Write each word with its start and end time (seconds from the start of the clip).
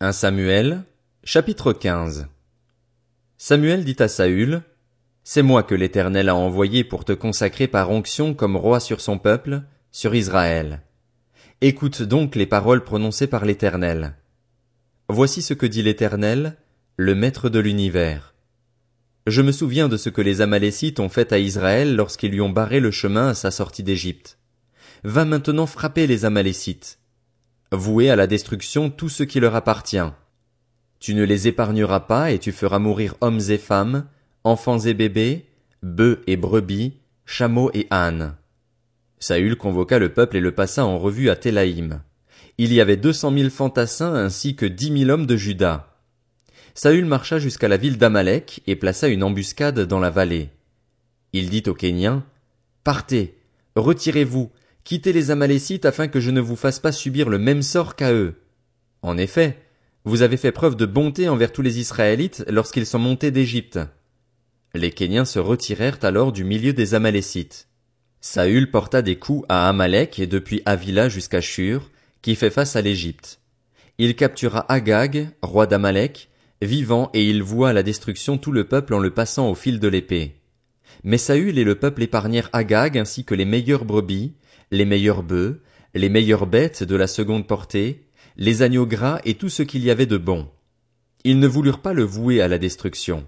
1 0.00 0.10
Samuel, 0.10 0.82
chapitre 1.22 1.72
15 1.72 2.26
Samuel 3.38 3.84
dit 3.84 3.94
à 4.00 4.08
Saül, 4.08 4.62
C'est 5.22 5.42
moi 5.42 5.62
que 5.62 5.76
l'Éternel 5.76 6.28
a 6.28 6.34
envoyé 6.34 6.82
pour 6.82 7.04
te 7.04 7.12
consacrer 7.12 7.68
par 7.68 7.92
onction 7.92 8.34
comme 8.34 8.56
roi 8.56 8.80
sur 8.80 9.00
son 9.00 9.18
peuple, 9.18 9.62
sur 9.92 10.16
Israël. 10.16 10.82
Écoute 11.60 12.02
donc 12.02 12.34
les 12.34 12.44
paroles 12.44 12.82
prononcées 12.82 13.28
par 13.28 13.44
l'Éternel. 13.44 14.16
Voici 15.08 15.42
ce 15.42 15.54
que 15.54 15.64
dit 15.64 15.82
l'Éternel, 15.82 16.56
le 16.96 17.14
Maître 17.14 17.48
de 17.48 17.60
l'univers. 17.60 18.34
Je 19.28 19.42
me 19.42 19.52
souviens 19.52 19.88
de 19.88 19.96
ce 19.96 20.08
que 20.08 20.22
les 20.22 20.40
Amalécites 20.40 20.98
ont 20.98 21.08
fait 21.08 21.32
à 21.32 21.38
Israël 21.38 21.94
lorsqu'ils 21.94 22.32
lui 22.32 22.40
ont 22.40 22.50
barré 22.50 22.80
le 22.80 22.90
chemin 22.90 23.28
à 23.28 23.34
sa 23.34 23.52
sortie 23.52 23.84
d'Égypte. 23.84 24.38
Va 25.04 25.24
maintenant 25.24 25.66
frapper 25.66 26.08
les 26.08 26.24
Amalécites 26.24 26.98
vouer 27.74 28.10
à 28.10 28.16
la 28.16 28.26
destruction 28.26 28.90
tout 28.90 29.08
ce 29.08 29.22
qui 29.22 29.40
leur 29.40 29.54
appartient. 29.54 30.10
Tu 31.00 31.14
ne 31.14 31.24
les 31.24 31.48
épargneras 31.48 32.00
pas 32.00 32.30
et 32.30 32.38
tu 32.38 32.52
feras 32.52 32.78
mourir 32.78 33.14
hommes 33.20 33.40
et 33.48 33.58
femmes, 33.58 34.06
enfants 34.42 34.78
et 34.78 34.94
bébés, 34.94 35.46
bœufs 35.82 36.22
et 36.26 36.36
brebis, 36.36 36.94
chameaux 37.26 37.70
et 37.74 37.86
ânes. 37.90 38.34
Saül 39.18 39.56
convoqua 39.56 39.98
le 39.98 40.12
peuple 40.12 40.36
et 40.36 40.40
le 40.40 40.52
passa 40.52 40.84
en 40.84 40.98
revue 40.98 41.30
à 41.30 41.36
Télaïm. 41.36 42.02
Il 42.58 42.72
y 42.72 42.80
avait 42.80 42.96
deux 42.96 43.12
cent 43.12 43.30
mille 43.30 43.50
fantassins 43.50 44.14
ainsi 44.14 44.54
que 44.54 44.66
dix 44.66 44.90
mille 44.90 45.10
hommes 45.10 45.26
de 45.26 45.36
Juda. 45.36 45.94
Saül 46.74 47.04
marcha 47.04 47.38
jusqu'à 47.38 47.68
la 47.68 47.76
ville 47.76 47.98
d'Amalek 47.98 48.62
et 48.66 48.76
plaça 48.76 49.08
une 49.08 49.22
embuscade 49.22 49.80
dans 49.80 50.00
la 50.00 50.10
vallée. 50.10 50.50
Il 51.32 51.50
dit 51.50 51.62
aux 51.66 51.74
Kéniens, 51.74 52.24
Partez, 52.82 53.38
retirez-vous, 53.76 54.50
Quittez 54.84 55.14
les 55.14 55.30
Amalécites 55.30 55.86
afin 55.86 56.08
que 56.08 56.20
je 56.20 56.30
ne 56.30 56.42
vous 56.42 56.56
fasse 56.56 56.78
pas 56.78 56.92
subir 56.92 57.30
le 57.30 57.38
même 57.38 57.62
sort 57.62 57.96
qu'à 57.96 58.12
eux. 58.12 58.34
En 59.00 59.16
effet, 59.16 59.58
vous 60.04 60.20
avez 60.20 60.36
fait 60.36 60.52
preuve 60.52 60.76
de 60.76 60.84
bonté 60.84 61.30
envers 61.30 61.52
tous 61.52 61.62
les 61.62 61.78
Israélites 61.78 62.44
lorsqu'ils 62.48 62.84
sont 62.84 62.98
montés 62.98 63.30
d'Égypte. 63.30 63.78
Les 64.74 64.90
Kéniens 64.90 65.24
se 65.24 65.38
retirèrent 65.38 66.00
alors 66.02 66.32
du 66.32 66.44
milieu 66.44 66.74
des 66.74 66.92
Amalécites. 66.92 67.68
Saül 68.20 68.70
porta 68.70 69.00
des 69.00 69.16
coups 69.16 69.46
à 69.48 69.70
Amalek 69.70 70.18
et 70.18 70.26
depuis 70.26 70.60
Avila 70.66 71.08
jusqu'à 71.08 71.40
Shur, 71.40 71.90
qui 72.20 72.34
fait 72.34 72.50
face 72.50 72.76
à 72.76 72.82
l'Égypte. 72.82 73.40
Il 73.96 74.14
captura 74.16 74.70
Agag, 74.70 75.28
roi 75.40 75.66
d'Amalek, 75.66 76.28
vivant 76.60 77.08
et 77.14 77.26
il 77.26 77.42
voua 77.42 77.72
la 77.72 77.82
destruction 77.82 78.36
tout 78.36 78.52
le 78.52 78.64
peuple 78.64 78.92
en 78.92 78.98
le 78.98 79.14
passant 79.14 79.50
au 79.50 79.54
fil 79.54 79.80
de 79.80 79.88
l'épée. 79.88 80.34
Mais 81.04 81.18
Saül 81.18 81.58
et 81.58 81.64
le 81.64 81.74
peuple 81.74 82.02
épargnèrent 82.02 82.50
Agag 82.52 82.98
ainsi 82.98 83.24
que 83.24 83.34
les 83.34 83.44
meilleures 83.44 83.84
brebis, 83.84 84.34
les 84.70 84.84
meilleurs 84.84 85.22
bœufs, 85.22 85.60
les 85.94 86.08
meilleures 86.08 86.46
bêtes 86.46 86.82
de 86.82 86.96
la 86.96 87.06
seconde 87.06 87.46
portée, 87.46 88.06
les 88.36 88.62
agneaux 88.62 88.86
gras 88.86 89.20
et 89.24 89.34
tout 89.34 89.48
ce 89.48 89.62
qu'il 89.62 89.84
y 89.84 89.90
avait 89.90 90.06
de 90.06 90.16
bon. 90.16 90.48
Ils 91.24 91.38
ne 91.38 91.46
voulurent 91.46 91.80
pas 91.80 91.92
le 91.92 92.02
vouer 92.02 92.42
à 92.42 92.48
la 92.48 92.58
destruction. 92.58 93.26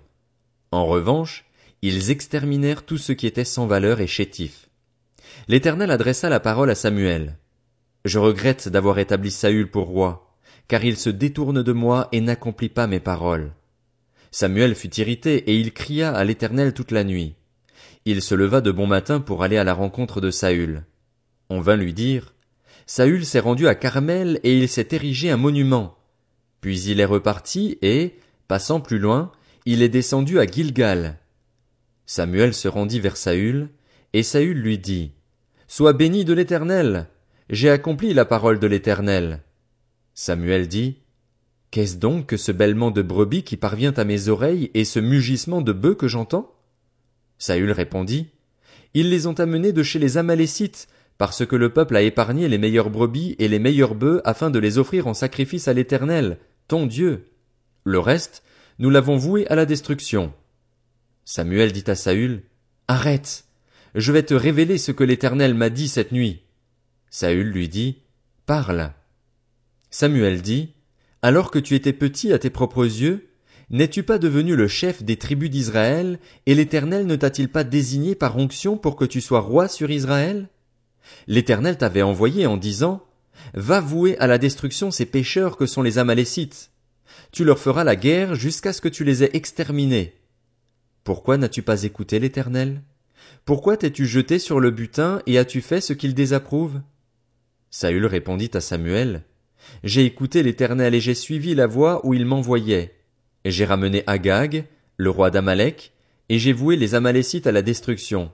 En 0.73 0.87
revanche, 0.87 1.45
ils 1.83 2.11
exterminèrent 2.11 2.84
tout 2.84 2.98
ce 2.98 3.12
qui 3.12 3.27
était 3.27 3.45
sans 3.45 3.67
valeur 3.67 4.01
et 4.01 4.06
chétif. 4.06 4.69
L'Éternel 5.48 5.91
adressa 5.91 6.28
la 6.28 6.41
parole 6.41 6.70
à 6.70 6.75
Samuel. 6.75 7.39
Je 8.05 8.19
regrette 8.19 8.69
d'avoir 8.69 8.98
établi 8.98 9.31
Saül 9.31 9.71
pour 9.71 9.87
roi, 9.87 10.37
car 10.69 10.84
il 10.84 10.97
se 10.97 11.11
détourne 11.11 11.62
de 11.62 11.73
moi 11.73 12.09
et 12.12 12.21
n'accomplit 12.21 12.69
pas 12.69 12.87
mes 12.87 13.00
paroles. 13.00 13.53
Samuel 14.31 14.75
fut 14.75 14.95
irrité 15.00 15.37
et 15.50 15.56
il 15.56 15.73
cria 15.73 16.12
à 16.12 16.25
l'Éternel 16.25 16.75
toute 16.75 16.91
la 16.91 17.05
nuit. 17.05 17.37
Il 18.05 18.23
se 18.23 18.34
leva 18.34 18.61
de 18.61 18.71
bon 18.71 18.87
matin 18.87 19.21
pour 19.21 19.43
aller 19.43 19.56
à 19.56 19.65
la 19.65 19.75
rencontre 19.75 20.21
de 20.21 20.31
Saül. 20.31 20.84
On 21.49 21.61
vint 21.61 21.77
lui 21.77 21.93
dire, 21.93 22.35
Saül 22.87 23.25
s'est 23.27 23.41
rendu 23.41 23.69
à 23.69 23.75
Carmel 23.75 24.41
et 24.43 24.57
il 24.57 24.69
s'est 24.69 24.89
érigé 24.93 25.31
un 25.31 25.37
monument. 25.37 25.97
Puis 26.61 26.83
il 26.83 27.01
est 27.01 27.05
reparti 27.05 27.79
et, 27.83 28.15
passant 28.49 28.81
plus 28.81 28.99
loin, 28.99 29.33
il 29.65 29.83
est 29.83 29.89
descendu 29.89 30.39
à 30.39 30.47
Gilgal. 30.47 31.19
Samuel 32.07 32.55
se 32.55 32.69
rendit 32.69 33.01
vers 33.01 33.17
Saül, 33.17 33.69
et 34.12 34.23
Saül 34.23 34.59
lui 34.59 34.79
dit, 34.79 35.12
Sois 35.67 35.93
béni 35.93 36.25
de 36.25 36.33
l'Éternel. 36.33 37.09
J'ai 37.51 37.71
accompli 37.71 38.15
la 38.15 38.25
parole 38.25 38.61
de 38.61 38.67
l'Éternel. 38.67 39.43
Samuel 40.15 40.69
dit, 40.69 40.99
Qu'est-ce 41.73 41.97
donc 41.97 42.27
que 42.27 42.37
ce 42.37 42.53
bêlement 42.53 42.93
de 42.93 43.03
brebis 43.03 43.43
qui 43.43 43.56
parvient 43.56 43.93
à 43.93 44.05
mes 44.05 44.29
oreilles 44.29 44.71
et 44.75 44.85
ce 44.85 45.01
mugissement 45.01 45.61
de 45.61 45.73
bœufs 45.73 45.97
que 45.97 46.09
j'entends? 46.09 46.55
Saül 47.39 47.73
répondit, 47.73 48.29
Ils 48.95 49.11
les 49.11 49.27
ont 49.27 49.35
amenés 49.35 49.73
de 49.73 49.83
chez 49.83 49.99
les 49.99 50.17
Amalécites, 50.17 50.87
parce 51.19 51.47
que 51.47 51.56
le 51.56 51.72
peuple 51.72 51.97
a 51.97 52.03
épargné 52.03 52.49
les 52.49 52.59
meilleures 52.59 52.91
brebis 52.91 53.37
et 53.38 53.49
les 53.49 53.59
meilleurs 53.59 53.94
bœufs 53.94 54.21
afin 54.25 54.50
de 54.50 54.59
les 54.59 54.78
offrir 54.78 55.06
en 55.06 55.15
sacrifice 55.15 55.69
à 55.69 55.72
l'Éternel, 55.72 56.38
ton 56.69 56.87
Dieu. 56.87 57.31
Le 57.84 57.99
reste, 57.99 58.43
nous 58.78 58.91
l'avons 58.91 59.16
voué 59.16 59.47
à 59.49 59.55
la 59.55 59.65
destruction. 59.65 60.32
Samuel 61.25 61.72
dit 61.72 61.84
à 61.87 61.94
Saül, 61.94 62.43
Arrête, 62.88 63.44
je 63.94 64.12
vais 64.12 64.22
te 64.22 64.34
révéler 64.34 64.78
ce 64.78 64.93
que 64.93 65.05
l'Éternel 65.05 65.55
m'a 65.55 65.71
dit 65.71 65.88
cette 65.88 66.12
nuit. 66.12 66.43
Saül 67.09 67.49
lui 67.49 67.69
dit, 67.69 68.03
Parle. 68.44 68.93
Samuel 69.91 70.43
dit, 70.43 70.75
Alors 71.22 71.50
que 71.50 71.59
tu 71.59 71.75
étais 71.75 71.94
petit 71.94 72.32
à 72.32 72.38
tes 72.38 72.50
propres 72.50 72.84
yeux, 72.84 73.28
n'es-tu 73.71 74.03
pas 74.03 74.19
devenu 74.19 74.55
le 74.55 74.69
chef 74.69 75.03
des 75.03 75.16
tribus 75.16 75.50
d'Israël, 75.50 76.19
et 76.44 76.55
l'Éternel 76.55 77.06
ne 77.06 77.16
t'a-t-il 77.16 77.49
pas 77.49 77.65
désigné 77.65 78.15
par 78.15 78.37
onction 78.37 78.76
pour 78.76 78.97
que 78.97 79.06
tu 79.06 79.22
sois 79.22 79.41
roi 79.41 79.66
sur 79.66 79.91
Israël? 79.91 80.49
L'Éternel 81.27 81.77
t'avait 81.78 82.03
envoyé 82.03 82.47
en 82.47 82.56
disant, 82.56 83.03
Va 83.55 83.81
vouer 83.81 84.17
à 84.19 84.27
la 84.27 84.39
destruction 84.39 84.91
ces 84.91 85.06
pécheurs 85.06 85.56
que 85.56 85.67
sont 85.67 85.83
les 85.83 85.99
Amalécites. 85.99 86.71
Tu 87.33 87.44
leur 87.44 87.59
feras 87.59 87.84
la 87.84 87.97
guerre 87.97 88.34
jusqu'à 88.34 88.72
ce 88.72 88.81
que 88.81 88.89
tu 88.89 89.05
les 89.05 89.22
aies 89.22 89.31
exterminés. 89.34 90.15
Pourquoi 91.05 91.37
n'as-tu 91.37 91.62
pas 91.62 91.84
écouté 91.84 92.19
l'Éternel? 92.19 92.83
Pourquoi 93.44 93.77
t'es-tu 93.77 94.06
jeté 94.06 94.39
sur 94.39 94.59
le 94.59 94.71
butin 94.71 95.22
et 95.27 95.39
as-tu 95.39 95.61
fait 95.61 95.81
ce 95.81 95.93
qu'il 95.93 96.15
désapprouve? 96.15 96.81
Saül 97.71 98.06
répondit 98.06 98.50
à 98.55 98.61
Samuel, 98.61 99.23
J'ai 99.84 100.05
écouté 100.05 100.43
l'Éternel 100.43 100.94
et 100.94 101.00
j'ai 101.00 101.15
suivi 101.15 101.55
la 101.55 101.67
voie 101.67 102.05
où 102.05 102.15
il 102.15 102.27
m'envoyait. 102.27 102.94
J'ai 103.44 103.65
ramené 103.65 104.03
Agag, 104.06 104.65
le 104.97 105.11
roi 105.11 105.31
d'Amalek, 105.31 105.93
et 106.28 106.38
j'ai 106.38 106.53
voué 106.53 106.77
les 106.77 106.94
Amalécites 106.94 107.47
à 107.47 107.53
la 107.53 107.62
destruction. 107.62 108.33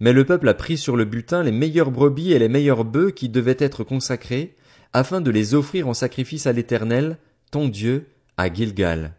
Mais 0.00 0.12
le 0.12 0.24
peuple 0.24 0.48
a 0.48 0.54
pris 0.54 0.76
sur 0.76 0.96
le 0.96 1.04
butin 1.04 1.42
les 1.42 1.52
meilleures 1.52 1.90
brebis 1.90 2.32
et 2.32 2.38
les 2.38 2.48
meilleurs 2.48 2.84
bœufs 2.84 3.12
qui 3.12 3.28
devaient 3.28 3.56
être 3.58 3.84
consacrés, 3.84 4.56
afin 4.92 5.20
de 5.20 5.30
les 5.30 5.54
offrir 5.54 5.88
en 5.88 5.94
sacrifice 5.94 6.46
à 6.46 6.52
l'Éternel, 6.52 7.18
ton 7.50 7.68
Dieu, 7.68 8.06
à 8.36 8.52
Gilgal. 8.52 9.14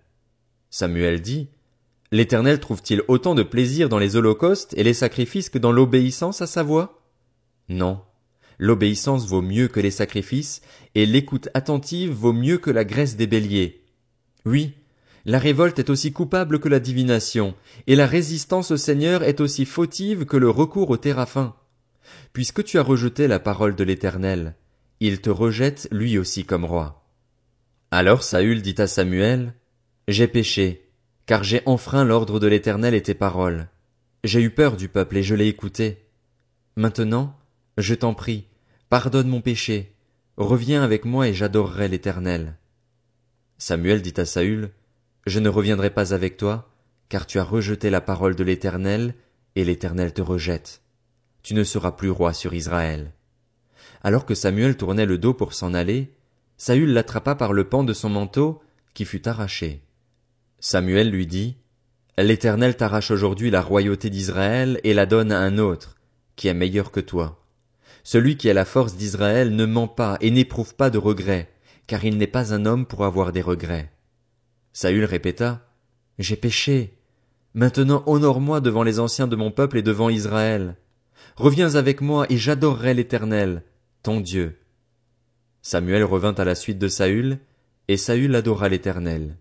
Samuel 0.70 1.22
dit, 1.22 1.50
L'Éternel 2.12 2.60
trouve-t-il 2.60 3.02
autant 3.08 3.36
de 3.36 3.44
plaisir 3.44 3.90
dans 3.90 3.98
les 3.98 4.16
holocaustes 4.16 4.74
et 4.78 4.84
les 4.84 4.94
sacrifices 4.94 5.50
que 5.50 5.58
dans 5.58 5.72
l'obéissance 5.72 6.42
à 6.42 6.48
sa 6.48 6.64
voix? 6.64 7.02
Non. 7.68 8.02
L'obéissance 8.58 9.28
vaut 9.28 9.42
mieux 9.42 9.68
que 9.68 9.80
les 9.80 9.92
sacrifices, 9.92 10.62
et 10.94 11.06
l'écoute 11.06 11.50
attentive 11.54 12.12
vaut 12.12 12.34
mieux 12.34 12.58
que 12.58 12.72
la 12.72 12.86
graisse 12.86 13.18
des 13.18 13.28
béliers. 13.28 13.84
Oui, 14.46 14.76
la 15.26 15.40
révolte 15.40 15.80
est 15.80 15.90
aussi 15.90 16.14
coupable 16.14 16.60
que 16.60 16.70
la 16.70 16.80
divination, 16.80 17.56
et 17.88 17.96
la 17.96 18.06
résistance 18.06 18.72
au 18.72 18.78
Seigneur 18.78 19.24
est 19.24 19.42
aussi 19.42 19.66
fautive 19.66 20.26
que 20.26 20.38
le 20.38 20.50
recours 20.50 20.92
au 20.92 20.98
théraphin. 20.98 21.56
Puisque 22.32 22.64
tu 22.64 22.78
as 22.78 22.84
rejeté 22.84 23.28
la 23.28 23.40
parole 23.40 23.76
de 23.76 23.84
l'Éternel, 23.84 24.56
il 25.00 25.22
te 25.22 25.32
rejette 25.32 25.88
lui 25.92 26.20
aussi 26.20 26.46
comme 26.46 26.64
roi. 26.64 27.10
Alors 27.90 28.24
Saül 28.24 28.62
dit 28.62 28.76
à 28.78 28.88
Samuel, 28.88 29.56
J'ai 30.08 30.28
péché, 30.28 30.92
car 31.26 31.44
j'ai 31.44 31.64
enfreint 31.66 32.04
l'ordre 32.04 32.40
de 32.40 32.48
l'Éternel 32.48 32.94
et 32.94 33.02
tes 33.02 33.16
paroles. 33.16 33.68
J'ai 34.24 34.42
eu 34.42 34.52
peur 34.52 34.78
du 34.78 34.90
peuple 34.90 35.18
et 35.18 35.24
je 35.24 35.34
l'ai 35.34 35.48
écouté. 35.48 36.06
Maintenant, 36.76 37.36
je 37.78 37.96
t'en 37.96 38.14
prie, 38.14 38.46
pardonne 38.90 39.28
mon 39.28 39.42
péché, 39.42 39.96
reviens 40.38 40.84
avec 40.84 41.04
moi 41.04 41.28
et 41.28 41.34
j'adorerai 41.34 41.88
l'Éternel. 41.88 42.58
Samuel 43.58 44.02
dit 44.02 44.14
à 44.18 44.26
Saül, 44.26 44.72
je 45.26 45.40
ne 45.40 45.50
reviendrai 45.50 45.90
pas 45.90 46.14
avec 46.14 46.38
toi, 46.38 46.70
car 47.10 47.26
tu 47.26 47.40
as 47.40 47.44
rejeté 47.44 47.90
la 47.90 48.02
parole 48.02 48.36
de 48.36 48.44
l'Éternel, 48.44 49.16
et 49.56 49.64
l'Éternel 49.64 50.14
te 50.14 50.22
rejette. 50.22 50.82
Tu 51.44 51.54
ne 51.54 51.64
seras 51.64 51.92
plus 51.94 52.10
roi 52.10 52.34
sur 52.34 52.54
Israël. 52.54 53.12
Alors 54.04 54.26
que 54.26 54.36
Samuel 54.36 54.78
tournait 54.78 55.06
le 55.06 55.18
dos 55.18 55.34
pour 55.34 55.54
s'en 55.54 55.74
aller, 55.74 56.14
Saül 56.58 56.94
l'attrapa 56.94 57.36
par 57.36 57.54
le 57.54 57.68
pan 57.68 57.84
de 57.84 57.94
son 57.94 58.10
manteau, 58.10 58.62
qui 58.94 59.06
fut 59.06 59.28
arraché. 59.28 59.82
Samuel 60.60 61.10
lui 61.10 61.28
dit, 61.28 61.58
L'Éternel 62.18 62.78
t'arrache 62.78 63.12
aujourd'hui 63.12 63.52
la 63.52 63.62
royauté 63.62 64.10
d'Israël 64.10 64.80
et 64.84 64.94
la 64.94 65.06
donne 65.06 65.32
à 65.32 65.40
un 65.40 65.58
autre, 65.58 65.96
qui 66.36 66.48
est 66.48 66.54
meilleur 66.54 66.92
que 66.92 67.02
toi. 67.02 67.44
Celui 68.04 68.38
qui 68.38 68.50
a 68.50 68.54
la 68.54 68.66
force 68.66 68.96
d'Israël 68.96 69.56
ne 69.56 69.66
ment 69.66 69.88
pas 69.88 70.18
et 70.22 70.32
n'éprouve 70.32 70.76
pas 70.76 70.90
de 70.90 70.98
regrets, 70.98 71.52
car 71.88 72.06
il 72.06 72.18
n'est 72.18 72.28
pas 72.28 72.54
un 72.54 72.66
homme 72.66 72.86
pour 72.86 73.04
avoir 73.04 73.32
des 73.32 73.42
regrets. 73.42 73.92
Saül 74.76 75.06
répéta, 75.06 75.66
J'ai 76.20 76.36
péché. 76.36 76.98
Maintenant 77.54 78.04
honore-moi 78.08 78.60
devant 78.60 78.84
les 78.84 79.00
anciens 79.00 79.26
de 79.26 79.38
mon 79.38 79.50
peuple 79.50 79.78
et 79.78 79.82
devant 79.82 80.10
Israël. 80.10 80.76
Reviens 81.38 81.76
avec 81.76 82.02
moi 82.02 82.26
et 82.30 82.36
j'adorerai 82.36 82.94
l'Éternel, 82.94 83.64
ton 84.04 84.20
Dieu. 84.20 84.60
Samuel 85.62 86.04
revint 86.04 86.34
à 86.34 86.44
la 86.44 86.56
suite 86.56 86.78
de 86.78 86.90
Saül, 86.90 87.40
et 87.88 87.96
Saül 87.96 88.36
adora 88.36 88.68
l'Éternel. 88.68 89.38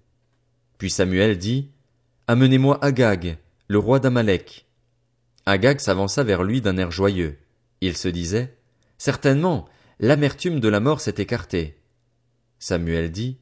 Puis 0.78 0.90
Samuel 0.90 1.36
dit, 1.36 1.72
Amenez-moi 2.28 2.78
Agag, 2.80 3.36
le 3.66 3.78
roi 3.78 3.98
d'Amalek. 3.98 4.66
Agag 5.46 5.80
s'avança 5.80 6.22
vers 6.22 6.44
lui 6.44 6.60
d'un 6.60 6.76
air 6.76 6.92
joyeux. 6.92 7.38
Il 7.80 7.96
se 7.96 8.06
disait, 8.06 8.56
Certainement, 8.98 9.68
l'amertume 9.98 10.60
de 10.60 10.68
la 10.68 10.78
mort 10.78 11.00
s'est 11.00 11.16
écartée. 11.18 11.76
Samuel 12.60 13.10
dit, 13.10 13.38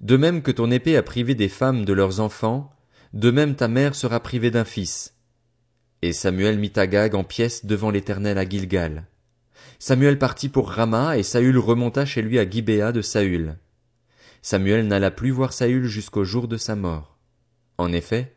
De 0.00 0.16
même 0.16 0.42
que 0.42 0.50
ton 0.50 0.70
épée 0.70 0.96
a 0.96 1.02
privé 1.02 1.34
des 1.34 1.48
femmes 1.48 1.84
de 1.84 1.92
leurs 1.92 2.20
enfants, 2.20 2.72
de 3.12 3.30
même 3.30 3.54
ta 3.54 3.68
mère 3.68 3.94
sera 3.94 4.20
privée 4.20 4.50
d'un 4.50 4.64
fils. 4.64 5.14
Et 6.02 6.12
Samuel 6.12 6.58
mit 6.58 6.72
Agag 6.76 7.14
en 7.14 7.24
pièces 7.24 7.66
devant 7.66 7.90
l'Éternel 7.90 8.38
à 8.38 8.48
Gilgal. 8.48 9.06
Samuel 9.78 10.18
partit 10.18 10.48
pour 10.48 10.70
Rama 10.70 11.18
et 11.18 11.22
Saül 11.22 11.58
remonta 11.58 12.06
chez 12.06 12.22
lui 12.22 12.38
à 12.38 12.48
Gibéa 12.48 12.92
de 12.92 13.02
Saül. 13.02 13.56
Samuel 14.42 14.86
n'alla 14.86 15.10
plus 15.10 15.30
voir 15.30 15.52
Saül 15.52 15.86
jusqu'au 15.86 16.24
jour 16.24 16.48
de 16.48 16.56
sa 16.56 16.76
mort. 16.76 17.18
En 17.76 17.92
effet, 17.92 18.34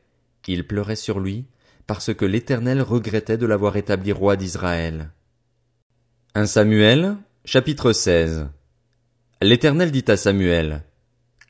il 0.47 0.67
pleurait 0.67 0.97
sur 0.97 1.19
lui, 1.19 1.45
parce 1.87 2.13
que 2.13 2.25
l'Éternel 2.25 2.81
regrettait 2.81 3.37
de 3.37 3.45
l'avoir 3.45 3.77
établi 3.77 4.11
roi 4.11 4.35
d'Israël. 4.35 5.11
1 6.35 6.45
Samuel, 6.45 7.17
chapitre 7.45 7.93
16 7.93 8.47
L'Éternel 9.41 9.91
dit 9.91 10.05
à 10.07 10.17
Samuel, 10.17 10.83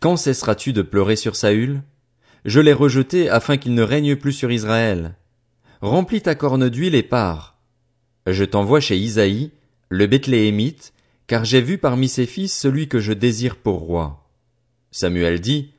Quand 0.03 0.17
cesseras-tu 0.17 0.73
de 0.73 0.81
pleurer 0.81 1.15
sur 1.15 1.37
Saül? 1.37 1.81
Je 2.43 2.59
l'ai 2.59 2.73
rejeté 2.73 3.29
afin 3.29 3.55
qu'il 3.55 3.73
ne 3.73 3.83
règne 3.83 4.17
plus 4.17 4.33
sur 4.33 4.51
Israël. 4.51 5.15
Remplis 5.79 6.23
ta 6.23 6.35
corne 6.35 6.67
d'huile 6.67 6.95
et 6.95 7.03
pars. 7.03 7.57
Je 8.27 8.43
t'envoie 8.43 8.81
chez 8.81 8.97
Isaïe, 8.97 9.51
le 9.87 10.05
Bethléemite, 10.05 10.91
car 11.25 11.45
j'ai 11.45 11.61
vu 11.61 11.77
parmi 11.77 12.09
ses 12.09 12.25
fils 12.25 12.53
celui 12.53 12.89
que 12.89 12.99
je 12.99 13.13
désire 13.13 13.55
pour 13.55 13.79
roi. 13.79 14.29
Samuel 14.91 15.39
dit, 15.39 15.71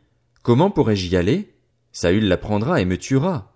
Comment 0.43 0.71
pourrais-je 0.71 1.07
y 1.09 1.17
aller? 1.17 1.53
Saül 1.93 2.27
la 2.27 2.39
prendra 2.39 2.81
et 2.81 2.87
me 2.87 2.97
tuera. 2.97 3.55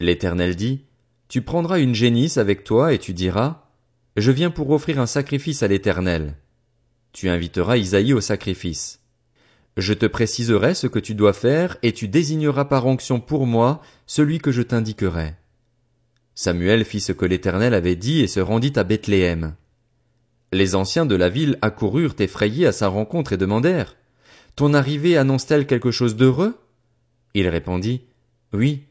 L'Éternel 0.00 0.56
dit, 0.56 0.86
Tu 1.28 1.42
prendras 1.42 1.78
une 1.78 1.94
génisse 1.94 2.38
avec 2.38 2.64
toi 2.64 2.94
et 2.94 2.98
tu 2.98 3.12
diras, 3.12 3.66
je 4.16 4.30
viens 4.30 4.50
pour 4.50 4.70
offrir 4.70 4.98
un 4.98 5.04
sacrifice 5.04 5.62
à 5.62 5.68
l'Éternel. 5.68 6.38
Tu 7.12 7.28
inviteras 7.28 7.76
Isaïe 7.76 8.14
au 8.14 8.22
sacrifice. 8.22 9.03
Je 9.76 9.92
te 9.92 10.06
préciserai 10.06 10.74
ce 10.74 10.86
que 10.86 10.98
tu 10.98 11.14
dois 11.14 11.32
faire, 11.32 11.76
et 11.82 11.92
tu 11.92 12.06
désigneras 12.08 12.64
par 12.66 12.86
onction 12.86 13.20
pour 13.20 13.46
moi 13.46 13.82
celui 14.06 14.38
que 14.38 14.52
je 14.52 14.62
t'indiquerai. 14.62 15.34
Samuel 16.36 16.84
fit 16.84 17.00
ce 17.00 17.12
que 17.12 17.24
l'Éternel 17.24 17.74
avait 17.74 17.96
dit 17.96 18.20
et 18.20 18.26
se 18.26 18.40
rendit 18.40 18.72
à 18.76 18.84
Bethléem. 18.84 19.54
Les 20.52 20.74
anciens 20.74 21.06
de 21.06 21.16
la 21.16 21.28
ville 21.28 21.58
accoururent 21.62 22.14
effrayés 22.18 22.66
à 22.66 22.72
sa 22.72 22.88
rencontre 22.88 23.32
et 23.32 23.36
demandèrent. 23.36 23.96
Ton 24.56 24.74
arrivée 24.74 25.16
annonce-t-elle 25.16 25.66
quelque 25.66 25.90
chose 25.90 26.14
d'heureux? 26.14 26.56
Il 27.34 27.48
répondit. 27.48 28.02
Oui, 28.52 28.84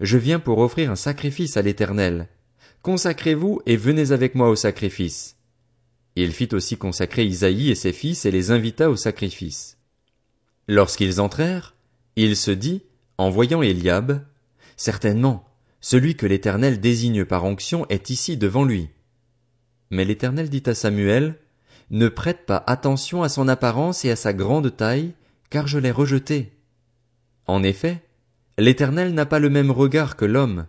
je 0.00 0.18
viens 0.18 0.38
pour 0.38 0.58
offrir 0.58 0.90
un 0.90 0.96
sacrifice 0.96 1.56
à 1.56 1.62
l'Éternel. 1.62 2.28
Consacrez-vous 2.82 3.62
et 3.64 3.76
venez 3.76 4.12
avec 4.12 4.34
moi 4.34 4.50
au 4.50 4.56
sacrifice. 4.56 5.36
Il 6.14 6.32
fit 6.32 6.50
aussi 6.52 6.76
consacrer 6.76 7.24
Isaïe 7.24 7.70
et 7.70 7.74
ses 7.74 7.92
fils 7.92 8.26
et 8.26 8.30
les 8.30 8.50
invita 8.50 8.90
au 8.90 8.96
sacrifice. 8.96 9.78
Lorsqu'ils 10.68 11.20
entrèrent, 11.20 11.74
il 12.16 12.36
se 12.36 12.50
dit, 12.50 12.82
en 13.18 13.30
voyant 13.30 13.62
Eliab, 13.62 14.24
Certainement, 14.76 15.48
celui 15.80 16.16
que 16.16 16.26
l'Éternel 16.26 16.80
désigne 16.80 17.24
par 17.24 17.44
onction 17.44 17.86
est 17.88 18.10
ici 18.10 18.36
devant 18.36 18.64
lui. 18.64 18.90
Mais 19.90 20.04
l'Éternel 20.04 20.50
dit 20.50 20.62
à 20.66 20.74
Samuel, 20.74 21.36
Ne 21.90 22.08
prête 22.08 22.44
pas 22.44 22.62
attention 22.66 23.22
à 23.22 23.28
son 23.28 23.48
apparence 23.48 24.04
et 24.04 24.10
à 24.10 24.16
sa 24.16 24.32
grande 24.32 24.76
taille, 24.76 25.14
car 25.48 25.66
je 25.66 25.78
l'ai 25.78 25.90
rejeté. 25.90 26.52
En 27.46 27.62
effet, 27.62 28.02
l'Éternel 28.58 29.14
n'a 29.14 29.24
pas 29.24 29.38
le 29.38 29.48
même 29.48 29.70
regard 29.70 30.16
que 30.16 30.24
l'homme, 30.24 30.66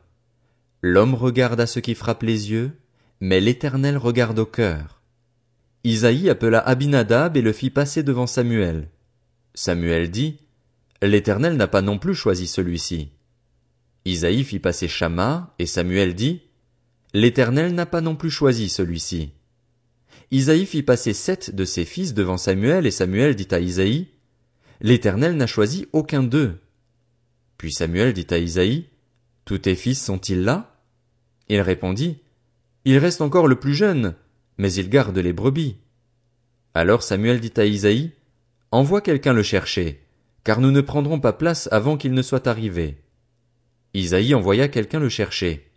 L'homme 0.81 1.15
regarde 1.15 1.59
à 1.59 1.65
ce 1.65 1.79
qui 1.79 1.95
frappe 1.95 2.21
les 2.21 2.51
yeux, 2.51 2.71
mais 3.19 3.39
l'Éternel 3.39 3.97
regarde 3.97 4.37
au 4.37 4.45
cœur. 4.45 5.01
Isaïe 5.83 6.29
appela 6.29 6.59
Abinadab 6.59 7.35
et 7.35 7.41
le 7.41 7.51
fit 7.51 7.71
passer 7.71 8.03
devant 8.03 8.27
Samuel. 8.27 8.89
Samuel 9.57 10.11
dit, 10.11 10.37
L'Éternel 11.01 11.57
n'a 11.57 11.67
pas 11.67 11.81
non 11.81 11.97
plus 11.97 12.13
choisi 12.13 12.45
celui-ci. 12.45 13.09
Isaïe 14.05 14.43
fit 14.43 14.59
passer 14.59 14.87
Shama, 14.87 15.55
et 15.57 15.65
Samuel 15.65 16.13
dit, 16.13 16.43
L'Éternel 17.15 17.73
n'a 17.73 17.87
pas 17.87 18.01
non 18.01 18.15
plus 18.15 18.29
choisi 18.29 18.69
celui-ci. 18.69 19.31
Isaïe 20.29 20.67
fit 20.67 20.83
passer 20.83 21.13
sept 21.13 21.55
de 21.55 21.65
ses 21.65 21.85
fils 21.85 22.13
devant 22.13 22.37
Samuel, 22.37 22.85
et 22.85 22.91
Samuel 22.91 23.35
dit 23.35 23.47
à 23.49 23.59
Isaïe, 23.59 24.09
L'Éternel 24.79 25.35
n'a 25.35 25.47
choisi 25.47 25.87
aucun 25.91 26.21
d'eux. 26.21 26.59
Puis 27.57 27.73
Samuel 27.73 28.13
dit 28.13 28.27
à 28.29 28.37
Isaïe, 28.37 28.89
tous 29.43 29.57
tes 29.57 29.75
fils 29.75 30.05
sont-ils 30.05 30.43
là? 30.43 30.79
Il 31.49 31.61
répondit, 31.61 32.19
Il 32.85 32.99
reste 32.99 33.21
encore 33.21 33.47
le 33.47 33.59
plus 33.59 33.73
jeune, 33.73 34.13
mais 34.59 34.71
il 34.71 34.87
garde 34.87 35.17
les 35.17 35.33
brebis. 35.33 35.77
Alors 36.75 37.01
Samuel 37.01 37.39
dit 37.39 37.53
à 37.57 37.65
Isaïe, 37.65 38.11
Envoie 38.71 39.01
quelqu'un 39.01 39.33
le 39.33 39.43
chercher, 39.43 40.01
car 40.43 40.59
nous 40.59 40.71
ne 40.71 40.81
prendrons 40.81 41.19
pas 41.19 41.33
place 41.33 41.69
avant 41.71 41.97
qu'il 41.97 42.13
ne 42.13 42.21
soit 42.21 42.47
arrivé. 42.47 42.97
Isaïe 43.93 44.33
envoya 44.33 44.67
quelqu'un 44.67 44.99
le 44.99 45.09
chercher. 45.09 45.71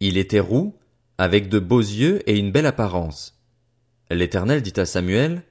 Il 0.00 0.18
était 0.18 0.40
roux, 0.40 0.76
avec 1.16 1.48
de 1.48 1.58
beaux 1.58 1.80
yeux 1.80 2.20
et 2.28 2.38
une 2.38 2.52
belle 2.52 2.66
apparence. 2.66 3.40
L'Éternel 4.10 4.62
dit 4.62 4.78
à 4.78 4.84
Samuel, 4.84 5.42